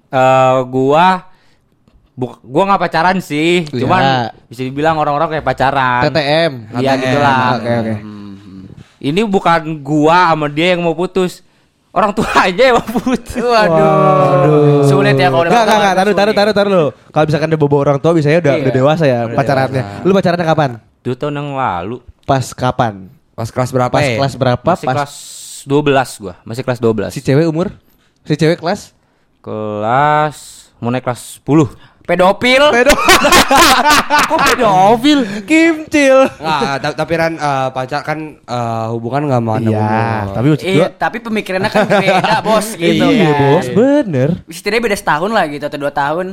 Eh, 0.07 0.57
gua 0.69 1.25
bu- 2.13 2.41
gua 2.41 2.63
nggak 2.69 2.83
pacaran 2.83 3.19
sih, 3.19 3.65
Iya. 3.67 3.81
cuman 3.81 4.03
bisa 4.47 4.63
dibilang 4.63 4.95
orang-orang 4.95 5.33
kayak 5.33 5.47
pacaran. 5.47 6.05
TTM. 6.05 6.53
Iya 6.77 6.93
gitulah. 6.95 7.41
Oke 7.57 7.73
oke. 7.75 7.95
Ini 9.01 9.21
bukan 9.25 9.61
gua 9.81 10.31
sama 10.31 10.47
dia 10.47 10.73
yang 10.73 10.81
mau 10.81 10.93
putus. 10.93 11.41
Orang 11.89 12.11
tua 12.11 12.27
aja 12.47 12.63
yang 12.69 12.77
mau 12.77 12.89
putus. 12.91 13.39
Waduh. 13.39 14.83
Sulit 14.85 15.15
ya 15.15 15.29
kalau 15.29 15.43
udah 15.43 15.53
Enggak, 15.53 15.65
enggak, 15.71 15.95
taruh, 15.95 16.15
taruh, 16.15 16.35
taruh, 16.35 16.55
taruh 16.55 16.71
lu. 16.71 16.85
Kalau 17.09 17.25
misalkan 17.25 17.49
dia 17.49 17.57
bobo 17.57 17.77
orang 17.79 17.97
tua 17.97 18.13
biasanya 18.13 18.39
udah, 18.41 18.55
Iya. 18.55 18.63
udah 18.63 18.73
dewasa 18.75 19.05
ya 19.05 19.19
pacarannya. 19.31 19.83
Lu 20.03 20.13
pacarannya 20.13 20.45
kapan? 20.45 20.71
Dua 21.01 21.15
tahun 21.15 21.35
yang 21.35 21.49
lalu. 21.55 21.97
Pas 22.25 22.45
kapan? 22.51 23.14
Pas 23.35 23.51
kelas 23.51 23.71
berapa 23.75 23.91
Pas 23.91 24.07
ya? 24.07 24.17
kelas 24.19 24.35
berapa? 24.39 24.63
Masih 24.79 24.87
Pas 24.87 24.95
kelas 24.95 25.15
12 25.67 26.23
gua, 26.23 26.35
masih 26.47 26.63
kelas 26.63 26.79
12. 26.79 27.11
Si 27.11 27.21
cewek 27.21 27.47
umur? 27.51 27.75
Si 28.23 28.35
cewek 28.39 28.63
kelas? 28.63 28.95
Kelas 29.43 30.71
mau 30.79 30.95
naik 30.95 31.03
kelas 31.03 31.43
10. 31.43 31.75
Pedofil. 32.05 32.61
Kok 34.29 34.37
pedofil? 34.39 35.19
Kimcil. 35.49 36.29
Nggak, 36.37 36.77
ta- 36.79 36.97
tapi 37.01 37.13
Ran 37.17 37.35
eh, 37.35 37.69
pacar 37.73 38.05
kan 38.05 38.19
eh, 38.37 38.87
hubungan 38.93 39.25
nggak 39.25 39.41
mana 39.41 39.65
Iya, 39.65 39.97
tapi 40.29 40.47
Iya, 40.61 40.73
gua 40.77 40.89
tapi 40.95 41.17
pemikirannya 41.19 41.71
kan 41.73 41.89
beda, 41.89 42.35
Bos, 42.47 42.77
gitu 42.77 43.05
Iya, 43.09 43.25
kan. 43.25 43.41
bos, 43.41 43.67
bener. 43.73 44.29
Setidaknya 44.47 44.83
beda 44.85 44.97
setahun 44.97 45.31
lah 45.33 45.45
gitu 45.49 45.65
atau 45.65 45.81
dua 45.81 45.93
tahun. 45.93 46.27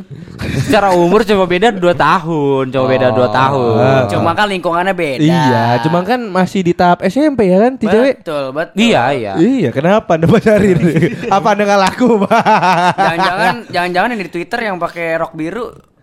Secara 0.62 0.92
umur 0.92 1.24
cuma 1.24 1.48
beda 1.48 1.72
2 1.72 1.80
tahun, 1.96 2.63
cuma 2.68 2.86
beda 2.86 3.08
2 3.13 3.32
tahun. 3.32 3.80
Ah. 3.80 4.04
Cuma 4.12 4.36
kan 4.36 4.51
lingkungannya 4.51 4.92
beda. 4.92 5.24
Iya, 5.24 5.63
cuma 5.82 6.04
kan 6.04 6.20
masih 6.20 6.60
di 6.62 6.75
tahap 6.75 7.00
SMP 7.04 7.48
ya 7.48 7.62
kan, 7.62 7.80
cewek. 7.80 8.20
Betul, 8.20 8.51
betul. 8.51 8.75
Iya, 8.75 9.01
iya. 9.13 9.32
Iya, 9.38 9.70
kenapa 9.72 10.20
anda 10.20 10.28
pacarin? 10.28 10.75
Apa 11.36 11.48
anda 11.56 11.63
nggak 11.63 11.82
laku? 11.82 12.10
Jangan-jangan 12.28 13.56
jangan-jangan 13.70 14.10
yang 14.12 14.22
di 14.22 14.30
Twitter 14.30 14.60
yang 14.62 14.75
pakai 14.75 15.08
rok 15.16 15.32
biru. 15.32 15.61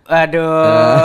Aduh. 0.09 1.05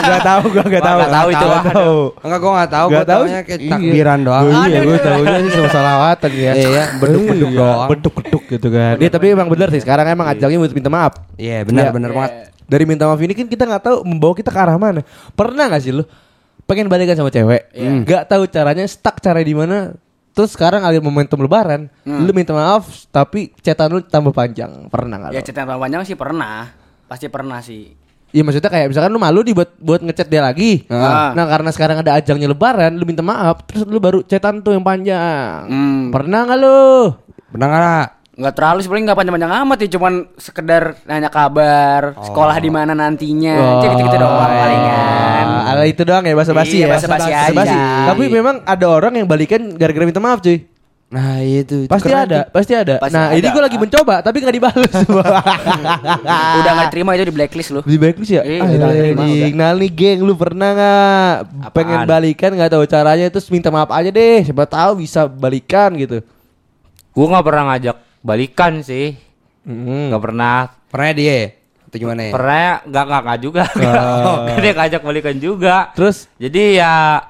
Gak 0.00 0.22
tahu, 0.24 0.42
gua 0.48 0.64
gak 0.64 0.80
tahu. 0.80 0.96
nggak 0.96 1.12
tahu 1.12 1.28
itu, 1.28 1.44
Nggak 1.44 1.52
waduh. 1.60 1.72
tahu. 1.76 1.98
Enggak 2.24 2.38
gua 2.40 2.50
enggak 2.50 2.70
tahu, 2.70 2.86
Gak 2.86 2.94
gua 2.94 3.04
tahu 3.04 3.22
taunya 3.24 3.40
kayak 3.44 3.60
Iya. 3.60 3.70
takbiran 3.76 4.18
doang. 4.24 4.44
Oh, 4.44 4.50
iya, 4.64 4.64
Aduh. 4.64 4.88
gue 4.88 4.98
tahunya 4.98 5.38
sih 5.38 5.52
sama 5.52 5.68
salawatan 5.68 6.30
ya. 6.32 6.52
Iya, 6.54 6.84
beduk-beduk 7.00 7.50
Iya, 7.52 7.58
doang. 7.60 7.88
Beduk-beduk 7.92 8.42
gitu 8.48 8.68
kan. 8.70 8.94
Iya, 8.96 9.10
tapi 9.12 9.26
emang 9.28 9.48
bener 9.48 9.68
sih. 9.68 9.80
Sekarang 9.84 10.06
emang 10.08 10.26
ajaknya 10.26 10.56
buat 10.56 10.72
minta 10.72 10.88
maaf. 10.88 11.12
Iya, 11.36 11.68
benar 11.68 11.84
Iya. 11.84 11.92
benar 11.92 12.10
banget. 12.10 12.32
Dari 12.64 12.84
minta 12.88 13.04
maaf 13.04 13.20
ini 13.20 13.32
kan 13.36 13.44
kita 13.44 13.64
nggak 13.68 13.82
tahu 13.82 13.96
membawa 14.02 14.32
kita 14.32 14.48
ke 14.48 14.56
arah 14.58 14.76
mana. 14.80 15.04
Pernah 15.36 15.64
nggak 15.68 15.82
sih 15.84 15.92
lu 15.92 16.04
pengen 16.64 16.88
balikan 16.88 17.12
sama 17.12 17.28
cewek, 17.28 17.76
nggak 17.76 18.24
tahu 18.24 18.48
caranya, 18.48 18.88
stuck 18.88 19.20
cara 19.20 19.44
di 19.44 19.52
mana. 19.52 19.92
Terus 20.32 20.50
sekarang 20.50 20.80
ada 20.80 20.96
momentum 20.98 21.38
lebaran, 21.38 21.92
lu 22.02 22.32
minta 22.32 22.50
maaf 22.50 22.88
tapi 23.12 23.52
cetan 23.60 23.92
lu 23.92 24.00
tambah 24.00 24.32
panjang. 24.32 24.88
Pernah 24.88 25.28
nggak? 25.28 25.30
ya 25.30 25.40
lu? 25.40 25.46
cerita 25.46 25.68
panjang 25.68 26.00
sih 26.02 26.16
pernah. 26.16 26.72
Pasti 27.06 27.26
pernah 27.28 27.60
sih. 27.60 28.04
Iya 28.34 28.42
maksudnya 28.42 28.66
kayak 28.66 28.90
misalkan 28.90 29.14
lu 29.14 29.22
malu 29.22 29.46
nih 29.46 29.54
buat 29.54 29.70
buat 29.78 30.00
ngechat 30.02 30.26
dia 30.26 30.42
lagi. 30.42 30.82
Ah. 30.90 31.30
Nah 31.38 31.46
karena 31.46 31.70
sekarang 31.70 32.02
ada 32.02 32.18
ajangnya 32.18 32.50
lebaran, 32.50 32.90
lu 32.98 33.06
minta 33.06 33.22
maaf, 33.22 33.62
terus 33.62 33.86
lu 33.86 34.02
baru 34.02 34.26
cetan 34.26 34.58
tuh 34.58 34.74
yang 34.74 34.82
panjang. 34.82 35.70
Hmm. 35.70 36.10
Pernah 36.10 36.42
nggak 36.42 36.58
lu? 36.58 37.14
Benar 37.54 37.68
enggak? 37.70 38.08
Nggak 38.34 38.54
terlalu 38.58 38.78
sebenarnya 38.82 39.04
nggak 39.06 39.18
panjang-panjang 39.22 39.54
amat 39.62 39.78
ya, 39.78 39.88
cuman 39.94 40.12
sekedar 40.34 40.82
nanya 41.06 41.30
kabar, 41.30 42.18
sekolah 42.18 42.58
di 42.58 42.66
mana 42.66 42.90
nantinya, 42.90 43.54
gitu 43.86 43.94
gitu 44.02 44.16
doang 44.18 44.50
palingan. 44.50 45.46
Ah, 45.46 45.70
ala 45.70 45.86
itu 45.86 46.02
doang 46.02 46.26
ya 46.26 46.34
basa-basi 46.34 46.82
Iya, 46.82 46.90
ya. 46.90 46.92
basa-basi 46.98 47.30
aja. 47.30 47.54
Basa-basi. 47.54 47.76
Tapi 48.10 48.24
memang 48.34 48.66
ada 48.66 48.86
orang 48.90 49.22
yang 49.22 49.30
balikan 49.30 49.78
gara-gara 49.78 50.02
minta 50.02 50.18
maaf 50.18 50.42
cuy. 50.42 50.66
Nah, 51.04 51.38
itu. 51.40 51.86
itu 51.86 51.90
Pasti 51.90 52.10
keren 52.10 52.26
ada, 52.26 52.40
tuh. 52.42 52.50
pasti 52.50 52.72
ada. 52.74 52.94
Pasti 52.98 53.14
nah, 53.14 53.30
ini 53.30 53.46
ada. 53.46 53.54
gue 53.54 53.62
lagi 53.62 53.78
mencoba 53.78 54.14
tapi 54.18 54.36
nggak 54.42 54.54
dibalas. 54.56 54.94
Udah 56.58 56.72
nggak 56.74 56.90
terima 56.90 57.10
itu 57.14 57.24
di 57.30 57.34
blacklist 57.34 57.70
lu. 57.70 57.80
Di 57.86 57.96
backlist 58.00 58.32
ya? 58.34 58.42
Iya, 58.42 58.60
Ah, 58.60 58.68
udah 58.68 58.88
terima. 58.90 59.22
Nah 59.54 59.70
nih 59.78 59.90
geng, 59.94 60.18
lu 60.26 60.34
pernah 60.34 60.70
nggak 60.74 61.34
pengen 61.70 62.00
balikan 62.04 62.50
nggak 62.52 62.70
tahu 62.72 62.84
caranya 62.86 63.26
terus 63.30 63.46
minta 63.48 63.70
maaf 63.70 63.90
aja 63.90 64.10
deh. 64.10 64.42
Siapa 64.42 64.66
tahu 64.66 65.06
bisa 65.06 65.30
balikan 65.30 65.94
gitu. 65.94 66.18
Gua 67.14 67.26
nggak 67.30 67.46
pernah 67.46 67.62
ngajak 67.70 67.96
balikan 68.20 68.72
sih. 68.82 69.14
Hmm. 69.62 70.10
Nggak 70.10 70.22
pernah. 70.22 70.56
Pernah 70.90 71.10
dia? 71.14 71.38
Atau 71.86 71.98
gimana 72.00 72.20
ya? 72.26 72.32
Pernah 72.34 72.70
nggak 72.90 73.04
nggak 73.22 73.38
juga. 73.38 73.62
Nggak 73.70 74.58
dia 74.66 74.72
ngajak 74.74 75.00
balikan 75.04 75.36
juga. 75.38 75.76
Terus 75.94 76.26
Jadi 76.42 76.82
ya 76.82 77.22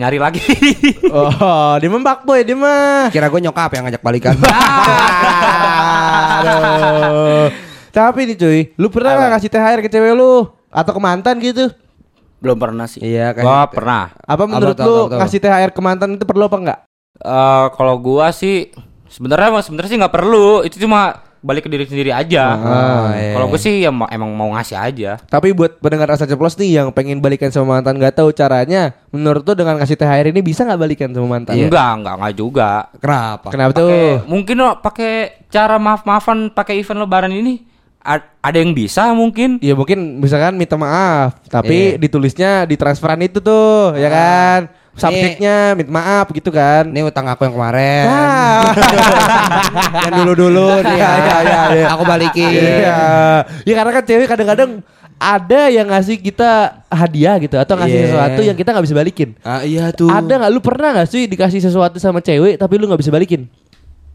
nyari 0.00 0.16
lagi. 0.16 0.40
oh, 1.12 1.76
dia 1.76 1.90
membak 1.92 2.24
boy, 2.24 2.40
dia 2.40 2.56
mah. 2.56 3.12
Kira 3.12 3.28
gue 3.28 3.40
nyokap 3.44 3.76
yang 3.76 3.84
ngajak 3.84 4.00
balikan. 4.00 4.34
Aduh. 6.40 7.52
Tapi 7.92 8.20
nih 8.24 8.36
cuy, 8.38 8.60
lu 8.80 8.88
pernah 8.88 9.18
nggak 9.18 9.30
ngasih 9.36 9.50
THR 9.52 9.78
ke 9.84 9.90
cewek 9.92 10.14
lu 10.16 10.48
atau 10.72 10.92
ke 10.94 11.00
mantan 11.02 11.36
gitu? 11.42 11.68
Belum 12.40 12.56
pernah 12.56 12.88
sih. 12.88 13.04
iya 13.04 13.36
kan. 13.36 13.44
Gua 13.44 13.68
pernah. 13.68 14.16
Apa 14.24 14.48
menurut 14.48 14.78
lu 14.80 15.12
ngasih 15.12 15.38
THR 15.42 15.70
ke 15.76 15.80
mantan 15.84 16.16
itu 16.16 16.24
perlu 16.24 16.48
apa 16.48 16.56
enggak? 16.56 16.78
Eh 17.20 17.66
kalau 17.76 18.00
gua 18.00 18.32
sih 18.32 18.72
sebenarnya 19.10 19.60
sebenarnya 19.60 19.90
sih 19.90 19.98
nggak 20.00 20.14
perlu. 20.14 20.64
Itu 20.64 20.80
cuma 20.80 21.29
balik 21.40 21.64
ke 21.64 21.70
diri 21.70 21.84
sendiri 21.84 22.10
aja. 22.10 22.44
Ah, 22.52 23.04
iya. 23.12 23.32
Kalau 23.32 23.48
gue 23.48 23.56
sih 23.56 23.80
ya 23.80 23.88
ma- 23.88 24.08
emang 24.08 24.28
mau 24.30 24.52
ngasih 24.52 24.76
aja. 24.76 25.16
Tapi 25.18 25.50
buat 25.50 25.76
pendengar 25.78 26.08
rasa 26.08 26.24
ceplos 26.24 26.54
nih 26.54 26.76
yang 26.76 26.88
pengen 26.90 27.18
balikan 27.18 27.48
sama 27.48 27.74
mantan 27.74 27.96
nggak 27.96 28.12
tahu 28.14 28.28
caranya, 28.30 28.92
menurut 29.08 29.40
lu 29.42 29.54
dengan 29.54 29.76
kasih 29.76 29.96
THR 29.96 30.28
ini 30.28 30.40
bisa 30.40 30.62
nggak 30.62 30.76
balikan 30.78 31.08
sama 31.10 31.26
mantan? 31.30 31.56
Enggak, 31.56 31.90
enggak, 31.96 32.14
enggak 32.14 32.34
juga. 32.34 32.70
Kenapa? 32.94 33.48
Kenapa 33.48 33.72
tuh? 33.74 33.88
Pakai 33.88 34.24
mungkin 34.26 34.56
lo 34.56 34.70
pakai 34.78 35.12
cara 35.46 35.76
maaf-maafan 35.76 36.38
pakai 36.48 36.74
event 36.76 37.00
lebaran 37.00 37.32
ini 37.32 37.64
a- 37.98 38.28
ada 38.40 38.56
yang 38.56 38.72
bisa 38.72 39.08
mungkin. 39.10 39.56
Ya 39.60 39.72
mungkin 39.72 40.20
misalkan 40.20 40.56
minta 40.56 40.76
maaf, 40.76 41.40
tapi 41.46 41.96
Iya. 41.96 41.98
ditulisnya 41.98 42.50
di 42.62 42.76
transferan 42.76 43.20
itu 43.20 43.40
tuh, 43.40 43.92
ya 43.94 44.08
kan? 44.08 44.60
Subjeknya 44.92 45.72
minta 45.72 45.90
maaf 45.90 46.26
gitu 46.30 46.50
kan? 46.50 46.84
Ini 46.84 47.02
utang 47.02 47.24
aku 47.24 47.44
yang 47.44 47.54
kemarin. 47.54 48.04
Nah. 48.04 48.60
yang 50.04 50.14
dulu-dulu 50.20 50.82
nih. 50.82 50.92
Iya, 50.92 51.10
iya, 51.14 51.36
iya, 51.40 51.60
iya. 51.72 51.86
Aku 51.94 52.02
balikin. 52.02 52.50
Iya. 52.50 52.98
Ya 53.62 53.74
karena 53.74 53.90
kan 53.92 54.02
cewek 54.02 54.26
kadang-kadang 54.26 54.70
ada 55.16 55.68
yang 55.68 55.84
ngasih 55.86 56.16
kita 56.16 56.50
hadiah 56.86 57.36
gitu 57.36 57.54
atau 57.54 57.76
ngasih 57.76 57.92
Iya. 57.94 58.06
sesuatu 58.08 58.40
yang 58.42 58.56
kita 58.56 58.72
nggak 58.72 58.84
bisa 58.84 58.96
balikin. 58.96 59.28
Ah, 59.40 59.62
iya 59.62 59.92
tuh. 59.92 60.08
Ada 60.08 60.32
nggak 60.36 60.50
lu 60.50 60.60
pernah 60.60 60.88
nggak 60.92 61.08
sih 61.08 61.22
dikasih 61.26 61.60
sesuatu 61.60 61.96
sama 61.96 62.18
cewek 62.18 62.56
tapi 62.56 62.74
lu 62.74 62.88
nggak 62.88 63.00
bisa 63.00 63.12
balikin? 63.12 63.44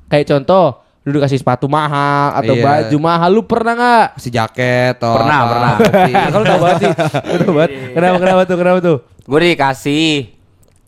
Kayak 0.05 0.33
contoh, 0.33 0.81
lu 1.01 1.15
dikasih 1.15 1.37
sepatu 1.37 1.65
mahal 1.65 2.33
atau 2.35 2.53
Iya. 2.53 2.65
baju 2.65 2.97
mahal, 2.99 3.29
lu 3.31 3.41
pernah 3.41 3.73
nggak? 3.73 4.07
si 4.17 4.29
jaket 4.29 4.97
atau 4.97 5.13
Pernah, 5.15 5.37
apa. 5.39 5.49
pernah. 5.49 5.73
Tapi- 5.79 6.13
Kalau 6.33 6.45
tahu 6.45 6.59
banget 6.59 6.77
sih, 6.77 6.91
tahu 7.37 7.53
banget. 7.53 7.71
Kenapa 7.93 8.17
kenapa 8.19 8.41
tuh? 8.43 8.57
Kenapa 8.57 8.79
tuh? 8.81 8.97
Gue 9.25 9.39
dikasih 9.41 10.34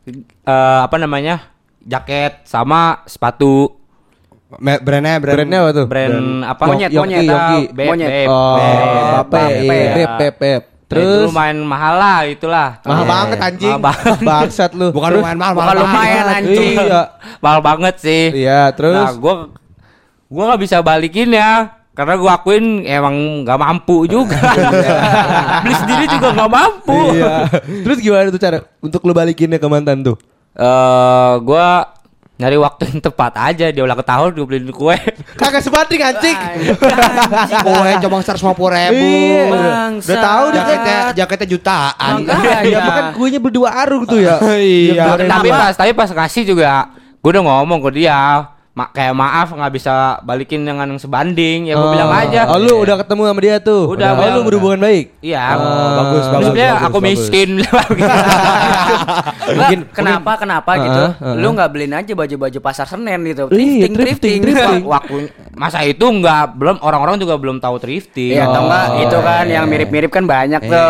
eh, 0.08 0.80
apa 0.82 0.96
namanya? 0.96 1.54
jaket 1.82 2.44
sama 2.44 3.00
sepatu 3.08 3.72
Me- 4.60 4.80
brandnya 4.80 5.20
brand 5.20 5.36
Brandnya 5.40 5.60
apa 5.62 5.72
tuh? 5.74 5.86
brand 5.88 6.20
apa? 6.42 6.64
Monyet, 6.68 6.90
monyet. 6.90 7.24
Beb, 7.72 7.88
Monyet. 7.88 8.10
beb, 8.10 8.28
Oh, 8.28 8.56
Bape, 9.24 9.40
beb, 9.40 9.68
iya, 9.68 10.08
beb. 10.16 10.36
beb, 10.36 10.64
Terus 10.88 11.28
lumayan 11.28 11.60
mahal 11.62 11.96
lah 11.96 12.20
itulah. 12.24 12.80
mahal 12.82 13.04
Iya. 13.04 13.12
banget 13.12 13.38
anjing. 13.42 13.76
Mahal 13.76 13.84
banget. 13.84 14.20
Bangsat 14.32 14.72
lu. 14.72 14.88
Bukan 14.90 15.10
Terus- 15.10 15.20
lumayan 15.20 15.36
mahal, 15.38 15.54
Bukan 15.54 15.68
mahal 15.68 15.78
lumayan, 15.84 16.24
banget. 16.24 16.38
anjing. 16.40 16.76
Iya. 16.80 17.02
mahal 17.38 17.60
banget 17.60 17.96
sih. 18.00 18.24
Iya, 18.34 18.62
terus 18.72 18.96
Nah, 18.96 19.12
gua 19.14 19.34
gua 20.28 20.44
nggak 20.48 20.62
bisa 20.62 20.78
balikin 20.82 21.30
ya. 21.30 21.52
Karena 21.98 22.14
gua 22.14 22.38
akuin 22.38 22.86
emang 22.86 23.42
nggak 23.42 23.58
mampu 23.58 24.06
juga. 24.06 24.38
Beli 25.66 25.74
sendiri 25.74 26.06
juga 26.14 26.30
nggak 26.30 26.52
mampu. 26.54 27.18
Iya. 27.18 27.50
Terus 27.82 27.98
gimana 27.98 28.30
tuh 28.30 28.38
cara 28.38 28.62
untuk 28.86 29.02
lu 29.02 29.18
balikinnya 29.18 29.58
ke 29.58 29.66
mantan 29.66 30.06
tuh? 30.06 30.18
Eh, 30.54 31.34
gua 31.42 31.98
nyari 32.38 32.54
waktu 32.62 32.94
yang 32.94 33.02
tepat 33.02 33.34
aja 33.34 33.66
dia 33.74 33.82
ulang 33.82 33.98
tahun 33.98 34.38
gue 34.38 34.46
beliin 34.46 34.70
kue. 34.70 34.94
Kagak 35.34 35.66
sebanding 35.66 36.06
anjing. 36.06 36.38
Kue 37.66 37.92
cuma 37.98 38.22
seratus 38.22 38.46
lima 38.46 38.54
puluh 38.54 38.78
ribu. 38.78 38.94
Iya. 38.94 39.44
Bangsat. 39.50 40.06
Udah 40.06 40.18
tahu 40.22 40.46
dia 40.46 40.62
kan. 40.62 40.66
Jaketnya 40.70 41.00
jaketnya 41.18 41.48
jutaan. 41.50 42.14
Makanya. 42.22 42.58
Iya, 42.62 42.78
makan 42.86 43.06
kuenya 43.18 43.40
berdua 43.42 43.70
arung 43.74 44.06
tuh 44.06 44.22
ya. 44.22 44.38
Iya. 44.54 45.18
Tapi 45.18 45.50
pas 45.50 45.74
tapi 45.74 45.92
pas 45.98 46.10
kasih 46.14 46.46
juga 46.46 46.94
gue 47.18 47.30
udah 47.34 47.44
ngomong 47.44 47.82
ke 47.90 48.06
dia 48.06 48.54
ma 48.78 48.86
kayak 48.88 49.10
maaf 49.12 49.50
nggak 49.50 49.74
bisa 49.74 49.94
balikin 50.22 50.62
dengan 50.62 50.86
yang 50.86 51.02
sebanding 51.02 51.66
ya 51.66 51.74
gue 51.74 51.82
Oh. 51.82 51.90
bilang 51.90 52.14
aja 52.14 52.46
Oh, 52.46 52.62
lu 52.62 52.78
udah 52.78 53.02
ketemu 53.02 53.22
sama 53.26 53.42
dia 53.42 53.58
tuh. 53.58 53.90
Udah, 53.90 54.14
Oh, 54.14 54.22
udah, 54.22 54.30
lu 54.30 54.42
berhubungan 54.46 54.78
baik. 54.78 55.18
iya 55.18 55.58
Oh, 55.58 55.66
bagus, 55.98 55.98
Terus 56.22 56.28
bagus, 56.30 56.54
dia 56.54 56.70
bagus, 56.70 56.86
aku 56.86 56.98
bagus. 57.00 57.08
miskin 57.10 57.50
gitu. 57.58 57.74
Mungkin 59.58 59.80
kenapa 59.90 60.32
kenapa 60.38 60.72
gitu? 60.78 61.02
Heeh, 61.02 61.14
heeh. 61.18 61.36
Lu 61.38 61.48
nggak 61.52 61.70
beliin 61.70 61.94
aja 61.96 62.14
baju-baju 62.14 62.60
pasar 62.62 62.86
Senen 62.86 63.20
gitu. 63.26 63.50
Iya, 63.50 63.90
Thrifting, 63.90 63.94
thrifting, 63.96 64.38
thrifting. 64.40 64.46
thrifting. 64.46 64.84
waktu 64.86 65.16
masa 65.54 65.82
itu 65.82 66.06
nggak 66.06 66.44
belum 66.54 66.78
orang-orang 66.80 67.18
juga 67.18 67.34
belum 67.36 67.58
tahu 67.58 67.82
thrifting 67.82 68.38
Iya, 68.38 68.46
atau 68.46 68.62
enggak 68.62 68.86
Oh, 68.88 69.02
itu 69.02 69.18
kan 69.20 69.44
iya, 69.44 69.54
yang 69.58 69.66
mirip-mirip 69.66 70.12
kan 70.12 70.24
banyak 70.24 70.62
Iya, 70.62 70.70
tuh. 70.70 70.90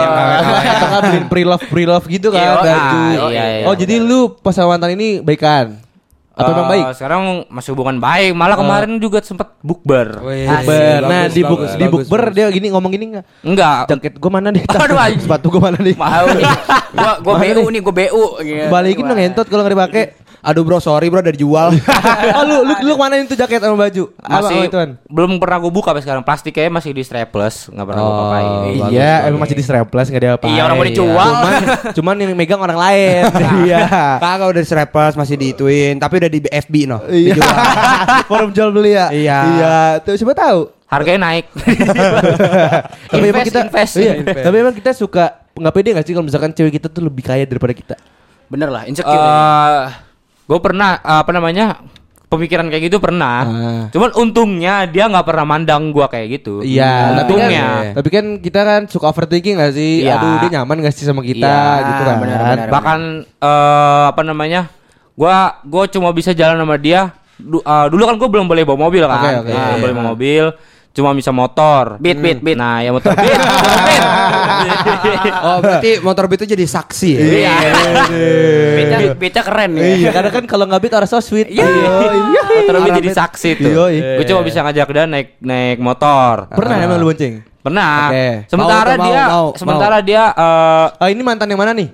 kan 0.91 1.01
beliin 1.05 1.25
pre-love 1.27 1.63
pre-love 1.65 2.05
gitu 2.05 2.27
kan 2.29 2.43
Iya, 2.43 2.51
baju. 2.53 2.99
iya, 3.31 3.43
iya. 3.53 3.63
Oh, 3.63 3.73
jadi 3.73 3.95
lu 3.97 4.35
pas 4.35 4.59
mantan 4.59 4.91
ini 4.91 5.23
baikan? 5.23 5.86
Atau 6.37 6.53
Eh, 6.53 6.69
baik? 6.69 6.83
sekarang 6.93 7.21
masih 7.49 7.73
hubungan 7.73 7.97
baik 7.97 8.31
malah 8.31 8.53
kemarin 8.53 8.93
juga 8.97 9.17
sempet 9.19 9.57
bukber 9.59 10.21
Bukber. 10.21 11.01
Nah, 11.01 11.25
bagus, 11.25 11.33
di 11.33 11.41
buk 11.41 11.59
bagus, 11.59 11.71
di 11.73 11.85
bukber 11.89 12.21
dia 12.29 12.45
gini 12.47 12.67
ngomong 12.69 12.91
gini 12.93 13.05
enggak? 13.09 13.25
enggak 13.41 13.77
Jaket 13.89 14.13
gua 14.17 14.31
mana 14.31 14.53
nih? 14.53 14.61
Aduh. 14.63 14.97
Sepatu 15.25 15.49
gua 15.49 15.61
mana 15.67 15.81
nih? 15.81 15.97
Mau 15.97 16.27
nih. 16.37 16.45
Gua 16.93 17.11
gua 17.19 17.33
BU 17.37 17.65
nih? 17.67 17.81
gua 17.81 17.95
BU 17.95 18.23
gitu. 18.39 18.69
Balikin 18.69 19.03
dong 19.03 19.17
entot 19.17 19.47
kalau 19.49 19.65
nggak 19.65 19.73
dipakai. 19.73 20.03
Aduh 20.39 20.61
bro, 20.61 20.77
sorry 20.77 21.07
bro, 21.07 21.17
udah 21.17 21.29
dijual. 21.29 21.73
oh 21.73 22.43
lu 22.49 22.61
lu 22.61 22.73
lu 22.81 22.91
ke 22.91 22.99
mana 22.99 23.17
itu 23.17 23.33
jaket 23.33 23.57
sama 23.57 23.77
baju? 23.79 24.03
Apa 24.17 24.37
masih 24.39 24.57
ituan? 24.65 24.89
belum 25.07 25.37
pernah 25.37 25.57
gue 25.57 25.69
buka 25.69 25.89
sampai 25.89 26.03
sekarang 26.03 26.21
plastiknya 26.21 26.69
masih 26.69 26.91
di 26.91 27.01
strapless 27.01 27.67
nggak 27.67 27.83
pernah 27.83 27.99
gue 27.99 28.07
Oh. 28.07 28.19
pakai 28.23 28.43
bagus, 28.43 28.75
iya, 28.87 29.11
bagus. 29.11 29.27
emang 29.27 29.39
masih 29.41 29.55
di 29.55 29.63
strapless 29.63 30.07
enggak 30.07 30.21
ada 30.21 30.29
apa. 30.33 30.45
Iya, 30.45 30.61
orang 30.61 30.75
mau 30.75 30.85
dijual. 30.85 31.29
Cuman 31.31 31.53
cuman 31.97 32.15
yang 32.17 32.31
megang 32.33 32.59
orang 32.59 32.79
lain. 32.79 33.21
Iya. 33.59 33.79
Kagak 34.17 34.47
udah 34.47 34.63
strapless 34.63 35.13
masih 35.13 35.35
diituin, 35.35 35.97
tapi 35.97 36.17
udah 36.17 36.29
di 36.29 36.39
FB 36.43 36.73
no. 36.85 37.01
Iya. 37.03 37.35
Forum 38.25 38.49
jual 38.51 38.69
beli 38.69 38.93
ya. 38.93 39.09
Iya. 39.09 39.37
Iya, 39.49 39.75
tuh 40.01 40.13
siapa 40.13 40.33
tahu. 40.33 40.73
harganya 40.87 41.27
naik 41.27 41.51
Tapi 41.51 43.25
emang 43.25 43.43
Invest, 43.43 43.47
kita 43.49 43.59
invest. 43.61 43.93
Iya, 43.97 44.13
tapi 44.23 44.55
emang 44.57 44.71
kita 44.71 44.91
suka 44.93 45.25
nggak 45.51 45.73
pede 45.73 45.89
nggak 45.91 46.05
sih 46.05 46.13
kalau 46.13 46.23
misalkan 46.23 46.51
cewek 46.53 46.73
kita 46.73 46.87
tuh 46.87 47.03
lebih 47.03 47.23
kaya 47.23 47.43
daripada 47.43 47.73
kita? 47.73 47.95
Bener 48.47 48.69
lah, 48.69 48.87
insecure. 48.87 49.11
ya. 49.11 50.06
Gue 50.47 50.59
pernah 50.59 50.95
apa 50.97 51.29
namanya 51.29 51.83
pemikiran 52.27 52.67
kayak 52.67 52.83
gitu 52.85 52.97
pernah 52.97 53.39
Ah. 53.39 53.83
cuman 53.87 54.11
untungnya 54.13 54.83
dia 54.83 55.07
nggak 55.07 55.23
pernah 55.23 55.45
mandang 55.45 55.91
gua 55.91 56.07
kayak 56.07 56.27
gitu 56.35 56.59
Iya, 56.59 56.83
tapi 56.83 56.91
kan, 57.07 57.15
untungnya 57.23 57.67
tapi 57.95 58.09
kan 58.09 58.25
kita 58.37 58.59
kan 58.61 58.81
suka 58.85 59.05
overthinking 59.07 59.55
gak 59.55 59.71
sih? 59.71 60.03
Iya. 60.03 60.19
Aduh, 60.19 60.35
dia 60.41 60.59
nyaman 60.59 60.75
gak 60.81 60.91
sih 60.91 61.03
sama 61.03 61.19
kita 61.21 61.47
Iya, 61.47 61.87
gitu 61.87 62.01
kan? 62.01 62.15
benar, 62.19 62.39
benar. 62.41 62.67
bahkan 62.67 62.99
eh, 63.23 64.03
apa 64.07 64.21
namanya 64.23 64.67
gua 65.13 65.55
gua 65.63 65.87
cuma 65.87 66.11
bisa 66.11 66.31
jalan 66.31 66.55
sama 66.57 66.75
dia 66.75 67.15
Du- 67.37 67.61
eh, 67.61 67.85
dulu 67.87 68.03
kan 68.03 68.15
gue 68.17 68.29
belum 68.29 68.43
boleh 68.45 68.63
bawa 68.65 68.79
mobil 68.81 69.03
kan 69.03 69.19
Oke, 69.21 69.31
oke. 69.45 69.47
Nah, 69.47 69.61
belum 69.61 69.71
Iya. 69.71 69.79
boleh 69.79 69.93
bawa 69.95 70.07
mobil 70.09 70.43
cuma 70.97 71.13
bisa 71.13 71.29
motor 71.29 72.01
Beat, 72.01 72.17
beat, 72.17 72.41
beat. 72.41 72.57
nah 72.57 72.81
ya 72.81 72.89
motor 72.89 73.13
beat 73.13 73.37
motor 73.37 73.77
beat 73.85 74.03
Oh, 75.37 75.57
berarti 75.61 75.91
motor 76.01 76.23
beat 76.25 76.39
itu 76.39 76.47
jadi 76.49 76.65
saksi 76.65 77.09
ya? 77.13 77.21
iya 77.21 77.55
Beatnya, 78.73 78.97
beatnya 79.13 79.43
keren 79.43 79.71
ya. 79.73 79.83
Iya, 79.85 80.09
karena 80.09 80.29
kan 80.31 80.43
kalau 80.43 80.65
nggak 80.65 80.81
beat 80.81 80.93
orang 80.93 81.05
so 81.05 81.19
sweet. 81.19 81.47
Iya. 81.47 81.65
iya. 81.65 82.41
motor 82.63 82.73
beat 82.81 82.97
jadi 82.97 83.11
saksi 83.13 83.49
tuh 83.55 83.69
gue 83.93 84.25
cuma 84.25 84.41
bisa 84.41 84.59
ngajak 84.61 84.87
dia 84.87 85.05
naik 85.05 85.37
naik 85.37 85.77
motor 85.77 86.49
Pernah 86.49 86.75
emang 86.79 86.97
lu 86.97 87.07
bonceng? 87.07 87.45
Pernah. 87.59 88.09
Oke. 88.09 88.27
Sementara 88.47 88.91
dia 88.95 89.21
mau, 89.27 89.45
sementara 89.53 89.97
dia 89.99 90.23
eh 90.31 90.85
Oh, 90.97 91.07
ini 91.07 91.21
mantan 91.21 91.47
yang 91.47 91.59
mana 91.59 91.73
nih? 91.73 91.89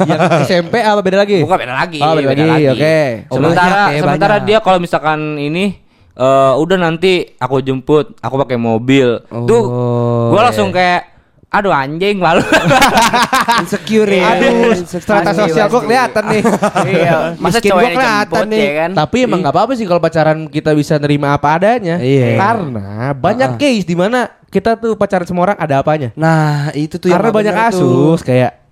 yang 0.00 0.20
SMP 0.48 0.80
apa 0.80 1.00
beda 1.00 1.20
lagi? 1.20 1.44
bukan 1.44 1.60
beda 1.60 1.74
lagi. 1.74 2.00
Oh, 2.00 2.16
beda 2.16 2.44
lagi, 2.46 2.64
oke. 2.70 2.98
Oh, 3.28 3.36
Sementara 3.36 3.68
banyak 3.68 3.88
ya, 3.90 4.00
sementara 4.00 4.34
banyak. 4.34 4.46
dia 4.48 4.58
kalau 4.60 4.78
misalkan 4.80 5.18
ini 5.36 5.83
eh 6.14 6.52
udah 6.54 6.76
nanti 6.76 7.12
aku 7.34 7.58
jemput, 7.58 8.14
aku 8.18 8.34
pakai 8.38 8.54
mobil. 8.54 9.18
Tuh 9.26 9.62
Oh, 9.64 10.30
gua 10.30 10.46
langsung 10.46 10.70
kayak 10.70 11.10
aduh 11.48 11.70
anjing 11.70 12.18
malu. 12.18 12.42
Insecure 13.62 14.10
ya. 14.10 14.34
Aduh, 14.34 14.74
strata 14.80 15.30
sosial 15.32 15.66
pasti. 15.68 15.84
kelihatan 15.84 16.24
nih. 16.28 16.42
Iya, 16.84 17.14
masa 17.38 17.58
yang 17.58 17.78
kelihatan 17.94 18.26
jemput 18.26 18.46
nih. 18.50 18.58
ya 18.60 18.72
kan? 18.76 18.90
Tapi 18.96 19.16
emang 19.22 19.38
nggak 19.40 19.54
apa-apa 19.54 19.72
sih 19.74 19.86
kalau 19.86 20.02
pacaran 20.02 20.38
kita 20.46 20.74
bisa 20.74 20.98
nerima 20.98 21.32
apa 21.32 21.54
adanya. 21.54 21.98
Iya. 21.98 22.34
Karena 22.36 23.14
banyak 23.14 23.50
case 23.54 23.84
di 23.84 23.94
mana 23.94 24.26
kita 24.50 24.74
tuh 24.74 24.94
pacaran 24.94 25.26
sama 25.26 25.40
orang 25.44 25.58
ada 25.58 25.78
apanya. 25.78 26.10
Nah, 26.14 26.70
itu 26.72 26.94
tuh 26.96 27.06
yang 27.06 27.18
Karena 27.18 27.30
banyak 27.32 27.54
tuh. 27.54 27.62
kasus 27.70 28.20
kayak 28.22 28.63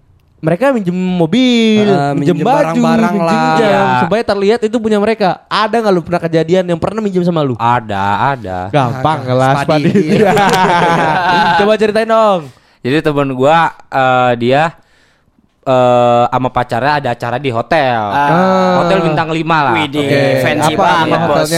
mereka 0.42 0.74
minjem 0.74 0.90
mobil, 0.92 1.86
Ah, 1.86 2.10
minjem, 2.12 2.34
minjem 2.34 2.36
baju, 2.42 2.50
barang-barang 2.74 3.14
minjem 3.14 3.24
lah. 3.24 3.54
jam, 3.54 3.62
Iya. 3.62 4.00
supaya 4.02 4.22
terlihat 4.26 4.60
itu 4.60 4.76
punya 4.76 4.98
mereka. 4.98 5.46
Ada 5.46 5.78
nggak 5.78 5.92
lu 5.92 6.02
pernah 6.02 6.18
kejadian 6.20 6.64
yang 6.66 6.76
pernah 6.76 6.98
minjem 6.98 7.22
sama 7.22 7.40
lu? 7.40 7.54
ada, 7.54 8.34
ada. 8.34 8.66
Gampang 8.68 9.22
Ada. 9.22 9.28
kelas 9.28 9.56
Spadi. 9.62 9.86
Padi. 9.86 10.02
Coba 11.58 11.72
ceritain 11.76 12.06
dong. 12.06 12.50
Jadi 12.82 12.96
temen 13.00 13.28
gua 13.32 13.58
eh, 13.86 14.32
dia 14.36 14.62
eh 15.62 16.24
sama 16.26 16.50
pacarnya 16.50 16.92
ada 16.98 17.08
acara 17.14 17.38
di 17.38 17.46
hotel. 17.48 18.02
Ah. 18.02 18.82
Hotel 18.82 18.98
bintang 19.00 19.30
5 19.30 19.38
lah. 19.62 19.74
Widih. 19.78 20.02
Oke, 20.02 20.20
fancy 20.42 20.74
apa 20.74 20.82
banget, 20.82 21.06
nama 21.08 21.26
bos. 21.28 21.50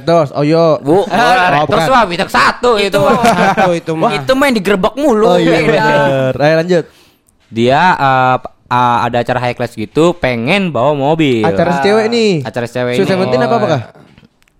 Doors, 0.00 0.30
Oyo. 0.32 0.78
Bu, 0.80 1.02
Oh, 1.04 1.66
terus 1.66 1.84
bukan. 1.84 1.92
wah 1.92 2.04
bintang 2.06 2.30
satu 2.30 2.78
itu. 2.78 2.94
Itu 2.94 3.68
itu 3.74 3.92
mah. 3.92 4.10
Itu 4.14 4.32
main 4.32 4.54
digerebek 4.54 4.94
mulu. 4.94 5.26
Oh 5.26 5.36
iya 5.36 5.60
bener. 5.66 6.32
Ayo 6.32 6.54
lanjut. 6.56 6.84
Dia 7.48 7.80
p- 8.36 8.50
eh, 8.66 8.98
ada 9.02 9.16
acara 9.18 9.38
high 9.40 9.52
class 9.52 9.72
gitu, 9.72 10.12
pengen 10.14 10.68
bawa 10.68 10.92
mobil. 10.92 11.42
Acara 11.42 11.78
si 11.78 11.80
cewek 11.84 12.06
nih. 12.08 12.32
Acara 12.40 12.66
cewek 12.66 12.94
Sweet. 12.94 13.06
Seventeen 13.06 13.40
apa 13.40 13.54
apakah? 13.54 13.80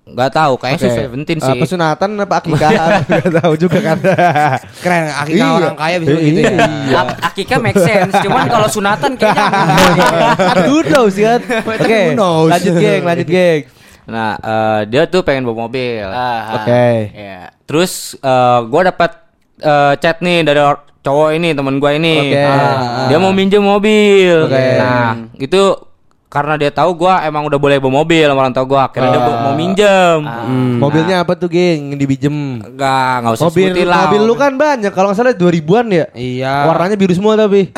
Gak 0.04 0.30
tahu, 0.30 0.54
kayaknya. 0.56 0.80
Sweet 0.84 0.98
Seventeen 1.00 1.38
Eh, 1.38 1.46
sih. 1.48 1.58
pesunatan 1.58 2.10
apa 2.18 2.34
akikah? 2.36 2.70
Gak 3.24 3.34
tahu 3.34 3.54
juga 3.56 3.78
kan. 3.82 3.98
Keren, 4.84 5.04
akikah 5.10 5.32
Iya. 5.40 5.56
orang 5.56 5.74
kaya 5.74 5.96
bisa 5.98 6.12
gitu 6.14 6.38
ya. 6.38 6.52
Iya. 6.52 6.98
Ak- 7.00 7.18
Akikah 7.24 7.58
make 7.58 7.80
sense, 7.80 8.12
cuman 8.20 8.44
kalau 8.46 8.68
sunatan 8.68 9.16
kayaknya 9.16 9.48
Who 10.68 10.84
knows 10.84 11.16
kan? 11.16 11.40
Oke. 11.40 12.00
Lanjut 12.46 12.74
geng, 12.76 13.02
lanjut 13.02 13.26
geng. 13.26 13.60
Nah, 14.04 14.36
eh, 14.36 14.80
dia 14.86 15.08
tuh 15.08 15.24
pengen 15.24 15.42
bawa 15.42 15.64
mobil. 15.64 16.04
Ah, 16.04 16.60
Oke. 16.60 17.08
Ya. 17.10 17.48
Terus 17.64 17.92
eh, 18.14 18.58
gua 18.62 18.82
dapat 18.84 19.16
eh, 19.56 19.92
chat 19.98 20.20
nih 20.20 20.44
dari 20.44 20.60
or- 20.60 20.83
cowok 21.04 21.28
ini, 21.32 21.52
temen 21.52 21.76
gua 21.76 21.92
ini. 21.92 22.14
Oke. 22.26 22.40
Ah, 22.40 23.06
Dia 23.06 23.18
mau 23.18 23.30
minjem 23.30 23.60
mobil. 23.60 24.34
Oke. 24.42 24.64
Nah, 24.74 25.28
itu 25.36 25.62
karena 26.26 26.58
dia 26.58 26.66
tahu 26.66 26.98
gua 26.98 27.22
emang 27.22 27.44
udah 27.44 27.54
boleh 27.56 27.78
bawa 27.78 28.02
mobil 28.02 28.24
sama 28.24 28.42
orang 28.42 28.50
tua 28.50 28.64
gua, 28.64 28.80
akhirnya 28.84 29.12
dia 29.12 29.20
Ah. 29.22 29.38
mau 29.40 29.54
minjem. 29.54 30.18
Mobilnya 30.80 31.16
apa 31.20 31.32
tuh 31.34 31.46
geng? 31.46 31.92
Yang 31.92 31.98
dibijem. 32.00 32.34
Enggak, 32.58 33.12
enggak 33.20 33.32
usah 33.34 33.44
Mobil 33.46 33.66
sebutin 33.70 33.86
lah. 33.86 34.00
mobil 34.02 34.20
lu 34.24 34.34
kan 34.34 34.52
banyak. 34.54 34.90
Kalau 34.90 35.06
nggak 35.08 35.18
salah 35.20 35.30
2000-an 35.32 35.86
ya. 35.88 36.06
Iya. 36.10 36.54
Warnanya 36.66 36.96
biru 36.96 37.12
semua 37.12 37.36
tapi. 37.36 37.70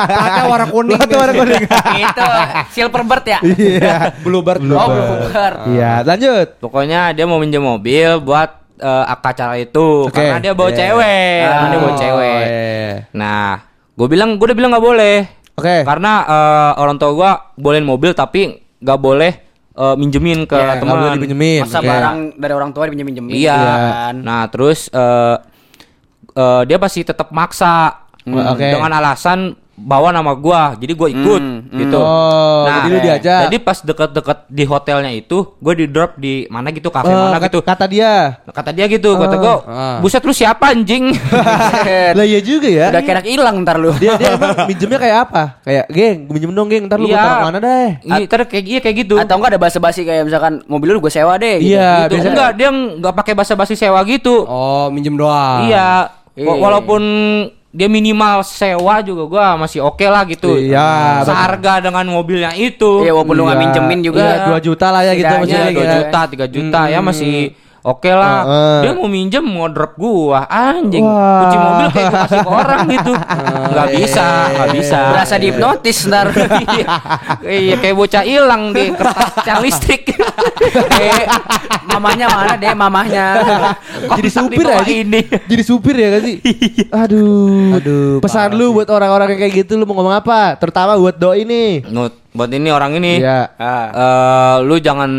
Platnya 0.00 0.44
warna 0.46 0.66
kuning. 0.66 0.96
Platnya 0.96 1.18
warna 1.18 1.34
kuning. 1.34 1.62
itu 2.02 2.26
Silverbird 2.70 3.24
ya? 3.24 3.38
Iya. 3.42 3.96
Bluebird. 4.24 4.60
Oh, 4.64 4.86
Bluebird. 4.88 5.56
Iya, 5.68 5.92
lanjut. 6.02 6.48
Pokoknya 6.58 7.12
dia 7.12 7.24
mau 7.24 7.38
minjem 7.38 7.60
mobil 7.60 8.18
buat 8.18 8.59
eh, 8.80 9.04
acara 9.06 9.54
itu 9.54 10.08
Oke. 10.08 10.16
karena 10.16 10.40
dia 10.40 10.52
bawa 10.52 10.68
Iya. 10.68 10.78
cewek, 10.80 11.36
karena 11.44 11.66
dia 11.68 11.78
bawa 11.78 11.92
Oh, 11.92 11.98
cewek. 11.98 12.42
iya. 12.42 12.92
Nah, 13.12 13.48
gue 13.92 14.08
bilang, 14.08 14.30
gue 14.34 14.46
udah 14.46 14.56
bilang 14.56 14.70
nggak 14.72 14.86
boleh. 14.86 15.16
Oke. 15.54 15.76
Karena 15.84 16.12
eh, 16.24 16.72
orang 16.76 16.96
tua 16.96 17.10
gua 17.12 17.30
bolehin 17.54 17.84
mobil 17.84 18.10
tapi 18.10 18.48
nggak 18.78 18.98
boleh 18.98 19.32
eh, 19.70 19.94
minjemin 19.94 20.44
ke 20.44 20.56
Iya, 20.56 20.64
nggak 20.66 20.78
teman. 20.80 21.14
Dipinjemin. 21.14 21.60
Masa 21.62 21.78
Oke. 21.78 21.86
barang 21.86 22.16
dari 22.36 22.52
orang 22.52 22.70
tua 22.72 22.84
dipinjem-pinjemin 22.88 23.32
Iya. 23.32 23.60
kan? 23.60 24.14
Nah, 24.18 24.42
terus 24.48 24.88
eh, 24.88 25.36
eh, 26.32 26.62
dia 26.64 26.76
pasti 26.76 27.00
tetap 27.02 27.28
maksa 27.30 28.04
Hmm, 28.20 28.36
oke. 28.46 28.60
dengan 28.60 28.92
alasan 28.92 29.56
bawa 29.80 30.08
nama 30.10 30.32
gua. 30.32 30.74
Jadi 30.74 30.92
gua 30.92 31.08
ikut 31.08 31.40
Hmm, 31.40 31.72
gitu. 31.72 31.96
Oh, 31.96 32.64
jadi 32.66 32.86
lu 32.86 32.98
diajak. 33.00 33.40
Jadi 33.46 33.56
pas 33.58 33.78
deket-deket 33.78 34.38
di 34.46 34.64
hotelnya 34.64 35.10
itu, 35.10 35.56
gue 35.56 35.74
di 35.74 35.86
drop 35.86 36.14
di 36.14 36.44
mana 36.46 36.68
gitu, 36.68 36.88
kafe 36.88 37.08
Oh, 37.08 37.16
mana 37.26 37.40
gitu. 37.40 37.58
Kata 37.60 37.84
dia. 37.84 38.38
Kata 38.44 38.70
dia 38.70 38.84
gitu, 38.86 39.14
kata 39.14 39.36
gue, 39.36 39.54
Ah. 39.64 39.98
buset 39.98 40.20
lu 40.20 40.30
siapa 40.30 40.70
anjing? 40.70 41.08
Lah 42.18 42.24
iya 42.24 42.40
juga 42.40 42.66
ya. 42.66 42.90
Udah 42.90 43.00
kira 43.00 43.20
hilang 43.22 43.62
ntar 43.62 43.76
lu. 43.76 43.90
Dia 43.94 44.14
dia 44.14 44.34
emang 44.34 44.52
minjemnya 44.68 44.98
kayak 44.98 45.18
apa? 45.24 45.42
Kayak, 45.62 45.84
"Geng, 45.88 46.18
minjem 46.28 46.50
dong, 46.50 46.68
geng. 46.68 46.84
Ntar 46.84 46.98
lu 46.98 47.06
Iya. 47.06 47.14
gua 47.14 47.24
taruh 47.24 47.44
mana 47.46 47.58
deh." 47.58 47.88
Iya, 48.02 48.16
ntar 48.26 48.40
kayak 48.44 48.64
iya 48.66 48.78
kayak 48.78 48.96
gitu. 48.98 49.14
Atau 49.16 49.34
enggak 49.36 49.50
ada 49.50 49.60
basa-basi 49.60 50.00
kayak 50.02 50.22
misalkan 50.24 50.60
mobil 50.66 50.90
lu 50.90 51.00
gue 51.00 51.08
sewa 51.08 51.34
deh 51.34 51.56
gitu. 51.58 51.72
Iya, 51.72 51.88
gitu. 52.04 52.12
biasanya- 52.14 52.30
Enggak, 52.30 52.50
dia 52.54 52.68
nggak 52.70 53.14
pakai 53.16 53.32
basa-basi 53.34 53.74
sewa 53.74 54.00
gitu. 54.04 54.44
Oh, 54.44 54.90
minjem 54.90 55.14
doang. 55.14 55.64
Iya, 55.64 56.10
Iya. 56.32 56.46
Wa- 56.46 56.58
walaupun 56.60 57.02
dia 57.70 57.86
minimal 57.86 58.42
sewa 58.42 58.98
juga 58.98 59.22
gua 59.30 59.46
masih 59.54 59.78
oke 59.86 60.02
lah 60.02 60.26
gitu. 60.26 60.58
Iya, 60.58 61.22
Seharga 61.22 61.78
dengan 61.78 62.02
mobilnya 62.10 62.50
itu. 62.58 63.06
Iya, 63.06 63.14
walaupun 63.14 63.34
lu 63.38 63.46
nggak 63.46 63.58
Iya. 63.58 63.64
minjemin 63.70 64.00
juga. 64.02 64.22
Iya, 64.26 64.46
2 64.50 64.58
juta 64.58 64.86
lah 64.90 65.02
ya 65.06 65.12
gitu 65.14 65.30
maksudnya. 65.38 65.70
Iya, 65.70 65.78
2 65.78 65.86
ya. 65.86 65.92
juta, 66.02 66.20
3 66.26 66.46
juta 66.50 66.80
ya 66.90 66.98
masih 66.98 67.34
oke 67.82 68.10
lah. 68.10 68.38
Heeh. 68.44 68.78
Dia 68.84 68.90
mau 68.96 69.08
minjem 69.08 69.44
mau 69.44 69.68
drop 69.68 69.96
gua, 69.96 70.44
anjing. 70.46 71.04
Wah. 71.04 71.44
Kunci 71.44 71.56
mobil 71.56 71.88
kayak 71.90 72.06
gua 72.08 72.20
kasih 72.24 72.38
ke 72.40 72.50
orang 72.50 72.80
gitu. 72.88 73.12
Nggak 73.70 73.88
bisa, 73.96 74.26
nggak 74.50 74.68
bisa. 74.76 74.98
Berasa 75.12 75.34
dihipnotis 75.36 75.98
ntar. 76.08 76.26
iya, 76.76 76.88
iya 77.44 77.74
kayak 77.78 77.96
bocah 77.96 78.24
hilang 78.24 78.62
di 78.72 78.92
kertas 78.92 79.32
tiang 79.44 79.60
listrik. 79.64 80.02
Eh, 81.00 81.24
mamahnya 81.88 82.28
mana 82.28 82.54
deh 82.54 82.70
mamahnya? 82.76 83.26
Jadi 84.20 84.28
supir 84.30 84.66
aja. 84.68 84.84
ini. 84.86 85.20
Jadi 85.24 85.62
supir 85.64 85.94
ya 85.96 86.06
gak 86.12 86.22
sih? 86.22 86.36
Aduh. 86.92 87.80
Aduh, 87.80 88.20
Pesan 88.20 88.54
lu 88.54 88.76
buat 88.76 88.86
orang-orang 88.92 89.34
yang 89.34 89.40
kayak 89.48 89.54
gitu 89.64 89.80
lu 89.80 89.88
mau 89.88 89.96
ngomong 89.98 90.20
apa? 90.20 90.60
Terutama 90.60 91.00
buat 91.00 91.16
doi 91.16 91.42
ini. 91.48 91.82
Nut, 91.88 92.12
buat 92.36 92.52
ini 92.52 92.68
orang 92.68 93.00
ini. 93.00 93.24
Iya. 93.24 93.40
Eh, 93.56 94.56
lu 94.68 94.76
jangan 94.78 95.10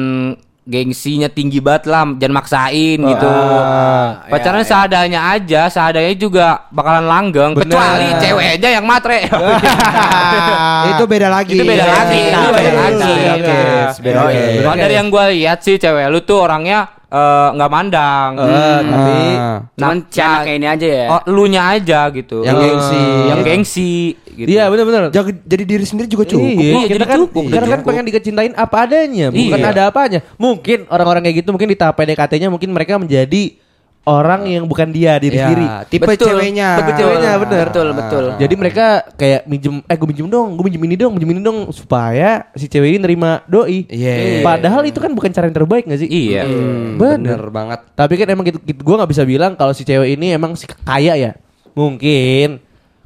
gengsinya 0.61 1.25
tinggi 1.25 1.57
banget 1.57 1.89
lah, 1.89 2.05
jangan 2.21 2.35
maksain 2.37 2.99
gitu. 3.01 3.25
Ah, 3.25 4.29
Pacaran 4.29 4.61
seadanya 4.61 5.33
aja, 5.33 5.65
seadanya 5.73 6.13
juga 6.13 6.69
bakalan 6.69 7.09
langgeng. 7.09 7.57
Bener. 7.57 7.73
Kecuali 7.73 8.07
cewek 8.21 8.47
aja 8.61 8.67
yang 8.77 8.85
matre. 8.85 9.25
Itu 10.93 11.03
beda 11.09 11.27
lagi. 11.33 11.57
Itu 11.57 11.65
beda 11.65 11.85
lagi, 11.85 12.19
Iya, 12.21 12.37
itu 12.37 12.49
beda 12.53 12.71
iya, 12.71 12.73
lagi. 12.77 13.13
Beda 14.01 14.21
Iya. 14.21 14.21
Oh, 14.21 14.29
iya. 14.29 14.61
Kalau 14.61 14.77
dari 14.77 14.93
yang 14.97 15.07
gue 15.09 15.25
lihat 15.37 15.59
sih 15.65 15.75
cewek 15.81 16.05
lu 16.13 16.21
tuh 16.21 16.45
orangnya 16.45 17.00
eh, 17.11 17.47
nggak 17.53 17.71
mandang. 17.71 18.31
Eh, 18.39 18.79
tapi 18.81 19.15
Ah. 19.31 19.59
Cuman 19.75 19.97
Nah, 20.07 20.43
ini 20.47 20.67
aja 20.67 20.87
ya. 20.87 21.05
Oh, 21.11 21.21
lu 21.27 21.43
nya 21.45 21.61
aja 21.75 22.07
gitu. 22.09 22.41
Yang 22.41 22.55
Eh, 22.55 22.63
gengsi. 22.63 23.03
Yang 23.27 23.39
gengsi 23.43 23.91
gitu. 24.31 24.47
Iya 24.47 24.63
benar-benar. 24.71 25.01
Jadi, 25.11 25.31
jadi 25.43 25.63
diri 25.67 25.85
sendiri 25.85 26.07
juga 26.07 26.23
cukup. 26.23 26.47
Iya, 26.47 26.71
Iya, 26.71 26.79
kita 26.81 26.95
jadi 26.95 27.05
kan, 27.05 27.19
cukup, 27.19 27.43
kita 27.43 27.55
jadi 27.57 27.67
kan 27.67 27.79
pengen 27.83 28.05
dikecintain 28.07 28.53
apa 28.55 28.77
adanya, 28.87 29.27
bukan 29.29 29.59
Iya. 29.59 29.71
ada 29.75 29.81
apanya. 29.91 30.19
Mungkin 30.35 30.87
orang-orang 30.87 31.21
kayak 31.27 31.35
gitu 31.43 31.49
mungkin 31.51 31.67
di 31.67 31.77
tahap 31.77 31.99
PDKT-nya 31.99 32.47
mungkin 32.47 32.69
mereka 32.71 32.95
menjadi 32.95 33.43
orang 34.01 34.49
yang 34.49 34.65
bukan 34.65 34.89
dia 34.89 35.21
diri 35.21 35.37
Iya, 35.37 35.45
sendiri. 35.45 35.65
tipe 35.87 36.05
Betul. 36.05 36.33
ceweknya. 36.33 36.69
Tipe 36.81 36.91
ceweknya, 36.97 37.31
bener. 37.37 37.65
Betul, 37.69 37.87
betul. 37.93 38.25
Jadi 38.35 38.53
mereka 38.57 38.85
kayak 39.13 39.45
minjem, 39.45 39.85
eh 39.85 39.93
gue 39.93 40.07
minjem 40.09 40.25
dong, 40.25 40.57
gue 40.57 40.63
minjem 40.65 40.81
ini 40.81 40.95
dong, 40.97 41.11
minjem 41.13 41.29
ini 41.31 41.41
dong 41.41 41.59
supaya 41.69 42.49
si 42.53 42.65
cewek 42.65 42.97
ini 42.97 42.99
nerima 42.99 43.45
doi. 43.45 43.85
Iya. 43.85 44.41
Padahal 44.41 44.81
itu 44.83 44.97
kan 44.97 45.13
bukan 45.13 45.29
cara 45.29 45.45
yang 45.45 45.53
terbaik 45.55 45.85
gak 45.85 46.01
sih? 46.01 46.09
Iya. 46.09 46.49
Hmm, 46.49 46.97
Bener. 46.97 47.37
bener 47.37 47.43
banget. 47.53 47.79
Tapi 47.93 48.13
kan 48.17 48.27
emang 48.27 48.45
gitu, 48.45 48.57
gitu 48.59 48.81
gue 48.81 48.95
nggak 48.97 49.11
bisa 49.11 49.23
bilang 49.23 49.53
kalau 49.53 49.71
si 49.71 49.85
cewek 49.85 50.17
ini 50.17 50.33
emang 50.33 50.57
si 50.57 50.65
kaya 50.65 51.13
ya. 51.13 51.31
Mungkin 51.77 52.57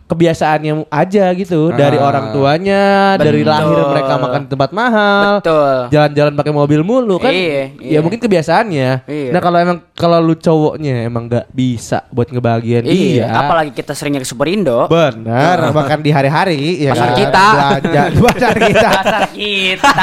kebiasaannya 0.05 0.85
aja 0.87 1.33
gitu 1.33 1.73
dari 1.73 1.97
Ah. 1.97 2.05
orang 2.05 2.25
tuanya, 2.29 2.83
dari 3.17 3.41
Betul. 3.41 3.49
lahir 3.51 3.77
mereka 3.89 4.13
makan 4.15 4.39
di 4.39 4.49
tempat 4.49 4.69
mahal. 4.69 5.29
Betul. 5.39 5.75
Jalan-jalan 5.89 6.33
pakai 6.33 6.53
mobil 6.53 6.81
mulu 6.81 7.17
kan. 7.17 7.29
Iya, 7.29 7.73
Ya 7.75 7.97
iya. 7.97 7.99
mungkin 7.99 8.19
kebiasaannya. 8.19 8.89
Iya. 9.03 9.29
Nah, 9.29 9.41
kalau 9.41 9.57
emang 9.57 9.77
kalau 9.91 10.21
lu 10.21 10.35
cowoknya 10.35 11.05
emang 11.05 11.25
nggak 11.25 11.49
bisa 11.49 12.05
buat 12.09 12.29
ngebahagiain 12.29 12.85
dia. 12.85 12.93
Iya, 13.21 13.25
apalagi 13.33 13.73
kita 13.73 13.91
seringnya 13.91 14.21
ke 14.21 14.27
Superindo. 14.27 14.85
Benar, 14.85 15.73
makan 15.73 15.99
di 15.99 16.11
hari-hari 16.11 16.85
ya 16.85 16.93
Pasar 16.93 17.07
kan? 17.07 17.17
kita. 17.17 17.45
Belanja 17.81 18.01
pasar 18.27 18.53
kita. 18.55 18.89
Pasar 18.93 19.21
kita. 19.33 19.93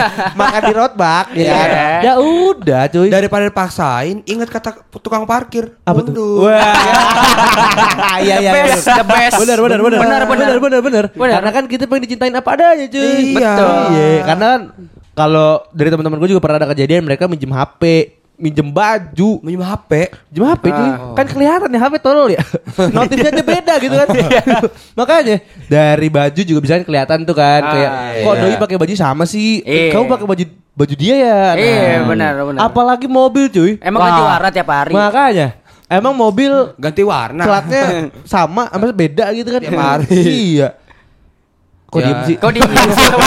makan 0.40 0.60
di 0.64 0.72
roadbak 0.74 1.26
ya. 1.36 1.52
kan? 1.52 1.68
Iya. 1.68 1.86
Ya 2.02 2.12
udah, 2.18 2.82
cuy. 2.88 3.08
Daripada 3.12 3.44
dipaksain, 3.48 4.24
ingat 4.24 4.48
kata 4.48 4.70
tukang 5.00 5.24
parkir. 5.28 5.76
apa 5.84 6.00
tuh? 6.04 6.48
Wah. 6.48 6.60
Iya 8.22 8.38
iya. 8.38 8.50
The 8.52 8.62
best, 8.62 8.86
iya. 8.86 8.94
the 9.02 9.06
best. 9.06 9.34
Benar 9.42 9.58
benar 9.58 9.80
benar. 9.82 9.98
Benar, 9.98 10.22
benar. 10.26 10.48
benar 10.48 10.58
benar 10.60 10.80
benar. 10.80 11.04
Benar. 11.10 11.34
Karena 11.40 11.50
kan 11.50 11.64
kita 11.66 11.84
pengen 11.90 12.02
dicintain 12.06 12.34
apa 12.34 12.50
adanya, 12.54 12.86
cuy. 12.86 13.02
Iya. 13.34 13.52
Betul. 13.56 13.76
Iya, 13.92 14.20
karena 14.24 14.46
kan 14.46 14.60
kalau 15.12 15.50
dari 15.76 15.88
teman-teman 15.92 16.18
gue 16.22 16.28
juga 16.32 16.42
pernah 16.42 16.58
ada 16.62 16.68
kejadian 16.72 17.02
mereka 17.04 17.28
minjem 17.28 17.52
HP, 17.52 17.82
minjem 18.34 18.66
baju, 18.66 19.38
Minjem 19.40 19.62
HP. 19.62 20.10
minjem 20.28 20.44
HP 20.46 20.64
cuy. 20.66 20.88
Ah. 20.88 21.14
Kan 21.14 21.26
kelihatan 21.26 21.68
ya 21.68 21.80
HP 21.80 21.94
tolol 21.98 22.28
ya. 22.28 22.42
Notifnya 22.96 23.30
aja 23.30 23.44
beda 23.44 23.74
gitu 23.78 23.94
kan. 23.94 24.08
Makanya 24.98 25.36
dari 25.66 26.08
baju 26.08 26.40
juga 26.42 26.60
bisa 26.60 26.80
kelihatan 26.80 27.22
tuh 27.22 27.32
kan 27.32 27.60
Ah, 27.60 27.70
kayak 27.70 27.90
kok 28.20 28.34
iya. 28.34 28.42
doi 28.42 28.54
pakai 28.58 28.76
baju 28.76 28.94
sama 28.94 29.24
sih. 29.24 29.62
Eh, 29.62 29.88
Iya. 29.88 29.92
Kamu 29.94 30.04
pakai 30.08 30.26
baju 30.26 30.44
baju 30.72 30.94
dia 30.96 31.14
ya. 31.14 31.40
Iya, 31.54 32.02
benar, 32.04 32.32
benar. 32.42 32.60
Apalagi 32.64 33.06
mobil 33.06 33.46
cuy. 33.46 33.76
Emang 33.78 34.00
ganti 34.02 34.22
warna 34.22 34.48
tiap 34.50 34.68
hari. 34.68 34.92
Makanya 34.92 35.48
emang 35.86 36.14
mobil 36.16 36.52
Ganti 36.80 37.02
warna. 37.04 37.44
platnya 37.44 38.08
sama, 38.32 38.66
sama 38.68 38.90
beda 38.90 39.28
gitu 39.32 39.48
kan. 39.48 39.60
Tiap 39.60 39.76
hari. 39.78 40.18
Iya. 40.58 40.68
Kok 41.92 42.00
Ya. 42.00 42.06
diem 42.08 42.20
sih? 42.24 42.36
Kok 42.40 42.50
dingin 42.50 42.88
sih? 42.88 43.08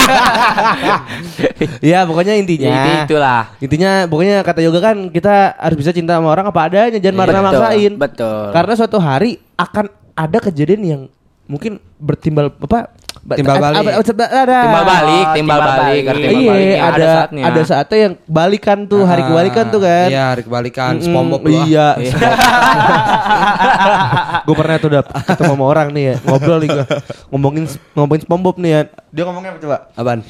Ya 1.86 2.02
pokoknya 2.02 2.34
intinya. 2.34 2.66
Ya, 2.66 2.82
itu- 2.82 3.14
itulah. 3.14 3.42
Intinya 3.58 3.90
pokoknya 4.04 4.42
kata 4.42 4.60
yoga 4.60 4.80
kan 4.82 4.96
kita 5.08 5.54
harus 5.54 5.76
bisa 5.78 5.90
cinta 5.90 6.18
sama 6.18 6.28
orang 6.28 6.46
apa 6.46 6.60
adanya, 6.62 6.98
jangan 6.98 7.16
marah 7.16 7.32
Betul, 7.32 7.46
maksain. 7.46 7.92
betul. 7.94 8.42
Karena 8.50 8.72
suatu 8.74 8.98
hari 8.98 9.30
akan 9.54 9.86
ada 10.12 10.38
kejadian 10.40 10.82
yang 10.82 11.02
mungkin 11.46 11.78
bertimbal 11.96 12.52
apa? 12.52 12.92
Timbal 13.26 13.58
balik. 13.58 13.90
Ada. 13.90 14.58
Timbal 14.62 14.84
balik, 14.86 15.26
Oh, 15.26 15.34
timbal 15.34 15.34
timbal 15.34 15.58
balik, 15.58 15.82
balik. 15.82 16.04
timbal 16.04 16.30
Iya, 16.36 16.46
baliknya 16.46 16.78
ada 16.78 16.86
ada 16.86 17.06
saatnya. 17.10 17.42
ada 17.42 17.60
saatnya 17.64 17.98
yang 17.98 18.14
balikan 18.24 18.78
tuh, 18.84 19.02
hari 19.02 19.18
Ah, 19.18 19.26
kebalikan 19.26 19.64
tuh 19.66 19.80
kan. 19.82 20.06
Iya, 20.06 20.22
hari 20.30 20.42
kebalikan. 20.42 20.92
SpongeBob 21.00 21.40
lu 21.42 21.50
ah. 21.50 21.66
Iya. 21.66 21.88
gue 24.46 24.54
pernah 24.54 24.76
tuh 24.78 24.88
udah 24.88 25.02
ketemu 25.02 25.52
sama 25.52 25.64
orang 25.66 25.88
nih 25.90 26.04
ya 26.04 26.14
ngobrol 26.22 26.58
nih 26.62 26.68
gue 26.70 26.84
ngomongin 27.28 27.64
ngomongin 27.94 28.22
SpongeBob 28.22 28.56
nih 28.58 28.70
ya. 28.70 28.80
Dia 29.10 29.22
ngomongnya 29.26 29.50
apa 29.50 29.60
coba? 29.60 29.76
Apaan? 29.92 30.20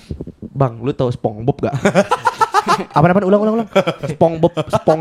Bang, 0.57 0.73
lu 0.81 0.91
tahu 0.91 1.13
SpongeBob 1.13 1.57
gak? 1.61 1.75
apa 2.67 3.05
apa 3.07 3.21
ulang 3.25 3.41
ulang 3.41 3.55
ulang. 3.63 3.69
SpongeBob, 4.05 4.53
Spong. 4.69 5.01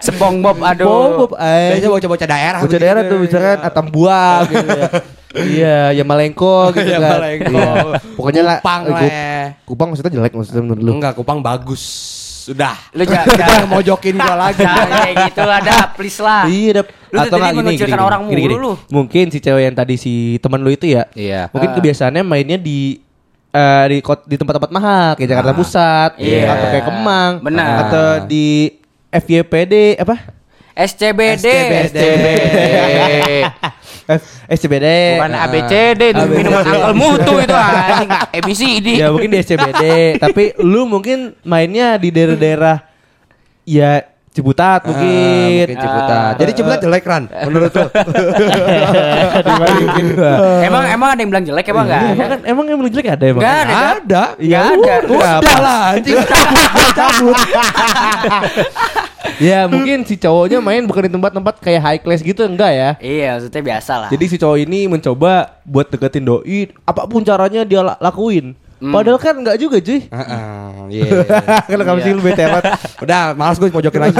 SpongeBob 0.00 0.56
aduh. 0.62 0.86
SpongeBob, 0.86 1.30
eh. 1.38 1.68
Biasanya 1.76 1.90
bocah-bocah 1.92 2.28
daerah. 2.28 2.60
Bocah 2.62 2.80
daerah 2.80 3.02
tuh 3.06 3.18
misalkan 3.20 3.58
atam 3.62 3.86
buah 3.88 4.36
gitu 4.48 4.66
ya. 4.66 4.88
Iya, 5.28 5.78
ya 5.92 6.04
Malengko 6.08 6.72
gitu 6.72 6.88
Ya, 6.88 6.98
kan. 6.98 7.20
Malengko. 7.20 7.52
Iya. 7.52 7.72
Pokoknya 8.16 8.42
lah 8.42 8.56
Kupang 8.64 8.82
eh, 8.82 8.88
lah 8.88 9.00
Kup- 9.00 9.12
ya. 9.12 9.36
Kupang 9.68 9.86
maksudnya 9.92 10.12
jelek 10.16 10.32
maksudnya 10.32 10.62
menurut 10.64 10.82
lu. 10.82 10.92
Enggak, 10.96 11.12
Kupang 11.20 11.38
bagus. 11.44 11.82
Sudah. 12.48 12.80
Lu 12.96 13.04
jangan 13.04 13.68
mojokin 13.68 14.16
gua 14.16 14.48
lagi. 14.48 14.64
Jangan 14.64 14.88
kayak 14.88 15.16
gitu 15.28 15.42
lah 15.44 15.60
dah, 15.60 15.84
please 15.92 16.16
lah. 16.16 16.48
Iya, 16.48 16.80
dap. 16.80 16.86
Lu 17.12 17.18
tuh 17.20 17.32
tadi 17.36 17.56
mengucilkan 17.60 18.00
orang 18.00 18.20
mulu 18.24 18.56
lu. 18.56 18.72
Mungkin 18.88 19.28
si 19.28 19.38
cewek 19.44 19.68
yang 19.68 19.76
tadi 19.76 20.00
si 20.00 20.40
teman 20.40 20.64
lu 20.64 20.72
itu 20.72 20.88
ya. 20.88 21.04
Iya. 21.12 21.52
Mungkin 21.52 21.76
kebiasaannya 21.76 22.24
mainnya 22.24 22.56
di 22.56 23.04
eh, 23.50 23.84
di 23.88 23.98
di 24.00 24.36
tempat-tempat 24.36 24.70
mahal 24.70 25.08
kayak 25.14 25.28
Jakarta 25.28 25.52
Pusat 25.52 26.10
Iya. 26.16 26.46
atau 26.48 26.66
kayak 26.68 26.84
Kemang 26.84 27.32
Benar. 27.40 27.68
atau 27.84 28.06
di 28.24 28.76
FYPD 29.08 29.96
apa? 29.98 30.16
SCBD. 30.74 31.46
SCBD. 31.90 31.98
F- 34.08 34.40
SCBD. 34.48 34.86
Bukan 35.18 35.34
ABCD 35.34 36.02
itu 36.08 36.24
minuman 36.24 36.62
angkel 36.62 36.92
mutu 36.94 37.34
itu 37.36 37.52
anjing 37.52 38.10
ABCD. 38.32 38.86
ya 38.96 39.06
mungkin 39.10 39.28
di 39.28 39.38
SCBD 39.38 39.82
tapi 40.16 40.56
lu 40.58 40.86
mungkin 40.86 41.36
mainnya 41.42 41.98
di 41.98 42.08
daerah-daerah 42.08 42.76
ya 43.64 44.06
Ciputat 44.38 44.80
Ah, 44.80 44.86
mungkin, 44.86 45.66
mungkin 45.66 45.76
Ciputat. 45.76 46.14
Ah. 46.14 46.30
Jadi 46.38 46.50
Ciputat 46.54 46.78
jelek 46.78 47.02
Ran 47.02 47.22
menurut 47.26 47.70
gua. 47.74 47.88
Emang 50.62 50.84
emang 50.86 51.08
ada 51.10 51.18
yang 51.18 51.30
bilang 51.30 51.44
jelek 51.44 51.66
emang 51.66 51.84
enggak? 51.84 52.00
Iya, 52.00 52.12
emang 52.12 52.28
kan 52.28 52.40
emang 52.46 52.64
yang 52.64 52.78
jelek 52.88 53.06
ada 53.10 53.24
emang 53.26 53.42
Enggak 53.42 53.56
ada. 53.56 53.66
kan? 53.66 53.82
Ada. 53.98 54.22
Ya 54.38 54.60
ada. 54.70 54.94
udah, 55.02 55.58
lah 55.58 55.80
anjing. 55.92 56.14
Cabut. 56.94 57.36
ya 59.40 59.66
mungkin 59.66 60.02
si 60.02 60.14
cowoknya 60.14 60.58
main 60.58 60.82
bukan 60.82 61.02
di 61.04 61.12
tempat-tempat 61.12 61.54
kayak 61.58 61.80
high 61.80 62.00
class 62.00 62.22
gitu 62.22 62.42
enggak 62.42 62.70
ya 62.70 62.90
Iya, 62.98 63.28
maksudnya 63.36 63.62
biasa 63.64 63.92
lah. 63.96 64.08
jadi 64.08 64.24
si 64.24 64.36
cowok 64.36 64.58
ini 64.58 64.88
mencoba 64.88 65.32
buat 65.62 65.86
deketin 65.86 66.24
doi 66.24 66.70
apa 66.82 67.06
pun 67.06 67.22
caranya 67.22 67.62
dia 67.62 67.82
la- 67.84 67.98
lakuin 68.78 68.94
padahal 68.94 69.18
kan 69.18 69.34
enggak 69.34 69.58
juga 69.58 69.76
cuy 69.78 70.06
Heeh, 70.06 70.70
iya. 70.90 71.10
kalau 71.70 71.84
kamu 71.84 71.98
sih 72.00 72.12
lu 72.14 72.22
bete 72.22 72.42
amat 72.46 72.64
Udah, 72.98 73.34
malas 73.34 73.58
gue 73.58 73.68
mojokin 73.68 74.00
lagi. 74.00 74.18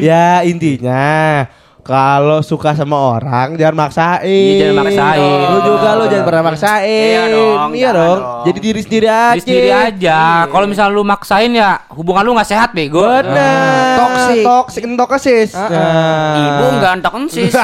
ya 0.00 0.40
intinya 0.50 1.44
kalau 1.86 2.42
suka 2.42 2.74
sama 2.74 2.98
orang 2.98 3.54
jangan 3.54 3.86
maksain. 3.86 4.26
Iya, 4.26 4.74
jangan 4.74 4.82
maksain. 4.82 5.38
Lu 5.46 5.58
juga 5.62 5.88
lu 5.94 6.04
jangan 6.10 6.26
pernah 6.26 6.42
maksain. 6.50 6.90
Iya 6.90 7.22
dong, 7.30 7.70
Iya 7.78 7.90
dong. 7.94 8.18
dong. 8.18 8.44
Jadi 8.50 8.58
diri 8.58 8.80
sendiri 8.82 9.06
aja. 9.06 9.30
Diri 9.30 9.42
sendiri 9.46 9.70
aja. 9.70 10.20
Kalau 10.50 10.66
misalnya 10.66 10.92
lu 10.98 11.06
maksain 11.06 11.50
ya 11.54 11.70
hubungan 11.94 12.26
lu 12.26 12.34
nggak 12.34 12.50
sehat 12.50 12.74
bego. 12.74 13.06
Benar. 13.06 14.02
Toxic. 14.02 14.42
Toxic 14.42 14.82
toxic. 14.98 15.48
Nah. 15.54 16.34
Ibu 16.42 16.64
enggak 16.74 16.92
entok 16.98 17.14
ensis. 17.22 17.54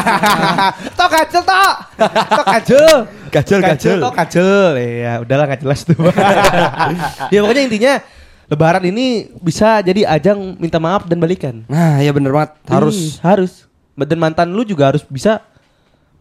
tok 0.98 1.08
kacel 1.10 1.42
tok. 1.42 1.74
Tok 2.30 2.46
kacel. 2.46 2.94
Kacel, 3.34 3.58
kacel. 3.58 3.98
Tok 3.98 4.14
kacel. 4.14 4.78
Iya, 4.78 5.12
udahlah 5.18 5.50
nggak 5.50 5.60
jelas 5.66 5.82
tuh. 5.82 5.98
ya 7.34 7.42
pokoknya 7.42 7.64
intinya 7.66 7.94
Lebaran 8.52 8.84
ini 8.84 9.32
bisa 9.40 9.80
jadi 9.80 10.04
ajang 10.04 10.60
minta 10.60 10.76
maaf 10.76 11.08
dan 11.08 11.16
balikan. 11.16 11.64
Nah, 11.72 12.04
iya 12.04 12.12
bener 12.12 12.36
banget. 12.36 12.52
Harus. 12.68 13.16
Ih, 13.16 13.16
harus. 13.24 13.64
Dan 14.04 14.18
mantan 14.18 14.48
lu 14.50 14.62
juga 14.62 14.90
harus 14.90 15.02
bisa 15.04 15.40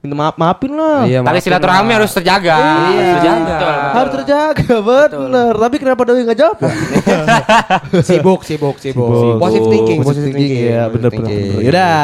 minta 0.02 0.18
maaf 0.18 0.34
maafin 0.34 0.74
lah. 0.74 1.06
Iya, 1.06 1.22
Tali 1.22 1.30
maafin 1.30 1.46
silaturahmi 1.46 1.92
lah. 1.94 1.98
harus 2.02 2.12
terjaga. 2.12 2.56
Iya. 2.58 2.66
Harus 2.90 3.10
terjaga. 3.14 3.54
Betul, 3.54 3.62
betul. 3.62 3.94
Harus 3.94 4.12
terjaga 4.18 4.76
bener. 4.82 5.54
Tapi 5.62 5.76
kenapa 5.78 6.02
doi 6.10 6.22
nggak 6.26 6.40
jawab? 6.42 6.58
ya? 6.66 8.02
sibuk, 8.02 8.42
sibuk, 8.42 8.76
sibuk. 8.82 9.38
Positive 9.38 9.70
thinking, 9.70 10.00
positive 10.02 10.34
thinking. 10.34 10.64
Iya, 10.74 10.82
bener. 10.90 11.10
thinking. 11.14 11.62
Yaudah. 11.62 12.02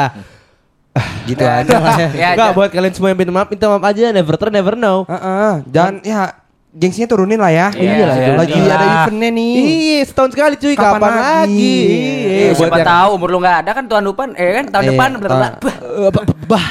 Gitu 1.26 1.42
aja 1.58 1.76
lah 1.78 1.94
ya. 1.98 2.08
Ya, 2.14 2.28
Enggak 2.38 2.50
buat 2.54 2.70
kalian 2.70 2.94
semua 2.94 3.08
yang 3.10 3.18
minta 3.18 3.32
maaf, 3.34 3.48
minta 3.50 3.66
maaf 3.66 3.82
aja. 3.82 4.14
Never 4.14 4.34
try, 4.38 4.50
never 4.54 4.74
know. 4.78 5.02
Heeh, 5.10 5.52
jangan 5.70 5.94
ya 6.06 6.22
gengsinya 6.70 7.08
turunin 7.08 7.36
lah 7.36 7.48
ya. 7.48 7.66
Iya 7.72 8.04
lah, 8.04 8.16
Iya, 8.16 8.32
lagi 8.36 8.52
iya. 8.54 8.70
ada 8.70 8.86
eventnya 9.00 9.30
nih. 9.30 9.52
Iya, 9.56 10.00
setahun 10.04 10.30
sekali 10.30 10.54
cuy. 10.54 10.74
Kapan 10.74 10.92
Kapan, 10.94 11.10
lagi? 11.10 11.24
lagi? 11.24 11.76
Iya, 11.88 12.28
Iya, 12.28 12.48
buat 12.48 12.58
siapa 12.60 12.76
yang- 12.78 12.88
tahu 12.88 13.08
umur 13.10 13.28
lu 13.28 13.38
enggak 13.38 13.56
ada 13.58 13.70
kan 13.72 13.84
tahun 13.84 14.04
depan 14.06 14.28
eh 14.32 14.50
kan 14.52 14.64
tahun 14.68 14.82
Iya, 14.84 14.90
depan? 14.92 15.08
Eh, 15.18 16.10
bah, 16.10 16.24
bah. 16.44 16.66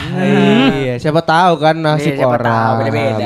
Iya, 0.78 0.94
siapa 0.98 1.22
tahu 1.22 1.54
kan 1.58 1.76
nasib 1.76 2.14
Iya, 2.14 2.18
siapa 2.20 2.34
orang. 2.36 2.74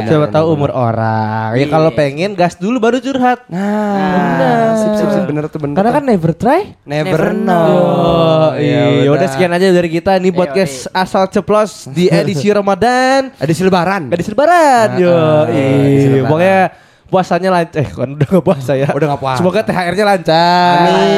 Siapa 0.02 0.28
tahu 0.30 0.46
umur 0.50 0.72
orang. 0.72 1.48
Ya 1.54 1.60
Iya. 1.60 1.68
kalau 1.70 1.90
pengen 1.92 2.32
gas 2.34 2.56
dulu 2.56 2.78
baru 2.78 2.98
curhat. 2.98 3.46
Nah, 3.48 4.74
sip 4.74 4.92
sip 4.98 5.10
sip 5.12 5.24
bener 5.26 5.46
tuh 5.48 5.60
bener. 5.60 5.76
Karena 5.76 5.92
kan 5.92 6.04
never 6.04 6.32
try. 6.34 6.62
never, 6.84 7.32
know. 7.34 8.52
Iya, 8.54 9.06
Ya 9.06 9.10
udah 9.12 9.28
sekian 9.28 9.52
aja 9.52 9.68
dari 9.70 9.88
kita 9.88 10.16
nih 10.16 10.32
podcast 10.32 10.88
asal 10.92 11.28
ceplos 11.28 11.88
di 11.88 12.08
edisi 12.08 12.48
Ramadan. 12.54 13.32
Edisi 13.38 13.62
lebaran. 13.62 14.08
Edisi 14.08 14.30
lebaran, 14.30 14.88
Ah, 14.90 15.00
yo. 15.00 15.16
Iya, 15.48 15.68
lebaran. 16.10 16.28
pokoknya 16.28 16.60
puasanya 17.12 17.50
lancar. 17.52 17.76
Eh, 17.76 17.88
kan 17.88 18.10
udah 18.10 18.28
gak 18.32 18.42
puasa 18.42 18.72
ya. 18.74 18.88
Udah 18.90 19.08
nggak 19.12 19.22
puasa. 19.22 19.38
Semoga 19.38 19.60
THR-nya 19.62 20.06
lancar. 20.08 20.76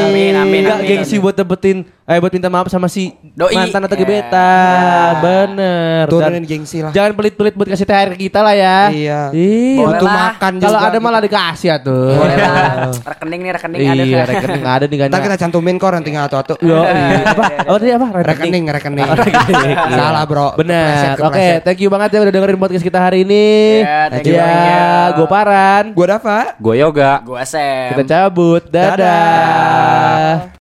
Amin, 0.09 0.33
amin, 0.33 0.61
Nggak 0.65 0.77
amin, 0.81 0.89
gengsi 0.89 1.15
buat 1.21 1.37
dapetin 1.37 1.85
eh 2.03 2.19
buat 2.19 2.35
minta 2.35 2.51
maaf 2.51 2.67
sama 2.67 2.91
si 2.91 3.15
Doi. 3.31 3.55
mantan 3.55 3.79
atau 3.79 3.95
Ya. 3.95 4.01
gebetan. 4.03 5.11
Bener. 5.23 6.03
Turunin 6.11 6.35
Dan 6.35 6.43
gengsi 6.43 6.83
lah. 6.83 6.91
Jangan 6.91 7.15
pelit-pelit 7.15 7.55
buat 7.55 7.69
kasih 7.69 7.87
THR 7.87 8.09
ke 8.11 8.27
kita 8.27 8.43
lah 8.43 8.51
ya. 8.51 8.79
Iya. 8.91 9.21
Ih, 9.31 9.79
Boleh 9.79 10.03
lah. 10.03 10.35
makan 10.35 10.53
Kalau 10.59 10.79
ada 10.81 10.91
gitu. 10.91 10.99
malah 10.99 11.21
dikasih 11.23 11.67
ya 11.71 11.77
tuh. 11.79 12.11
Boleh 12.11 12.35
lah. 12.35 12.91
Rekening 13.13 13.39
nih, 13.39 13.51
rekening 13.55 13.79
ada. 13.87 14.03
Iya, 14.03 14.21
rekening 14.27 14.63
ada 14.67 14.85
nih 14.89 14.97
kan. 14.99 15.07
Kita 15.15 15.37
cantumin 15.39 15.75
kok 15.79 15.91
nanti 15.93 16.09
atau 16.11 16.55
Yo, 16.59 16.83
iya. 16.83 17.23
apa? 17.23 17.43
Apa 17.71 17.77
tadi 17.79 17.91
apa? 17.93 18.07
Rekening, 18.19 18.63
rekening. 18.67 19.07
Rekening. 19.07 19.77
Salah 19.95 20.23
bro. 20.27 20.47
Bener. 20.59 21.15
Oke, 21.23 21.47
thank 21.63 21.79
you 21.79 21.87
banget 21.87 22.17
ya 22.17 22.27
udah 22.27 22.33
dengerin 22.35 22.59
podcast 22.59 22.83
kita 22.83 22.99
hari 22.99 23.23
ini. 23.23 23.79
Iya, 23.79 24.11
Ya, 24.27 24.83
gue 25.15 25.27
Paran. 25.29 25.82
Gua 25.91 26.05
Dava. 26.07 26.55
Gue 26.55 26.79
yoga. 26.79 27.19
Gua 27.27 27.43
Sam. 27.43 27.91
Kita 27.99 28.03
cabut. 28.07 28.63
Dadah. 28.71 28.95
Dadah. 28.95 30.62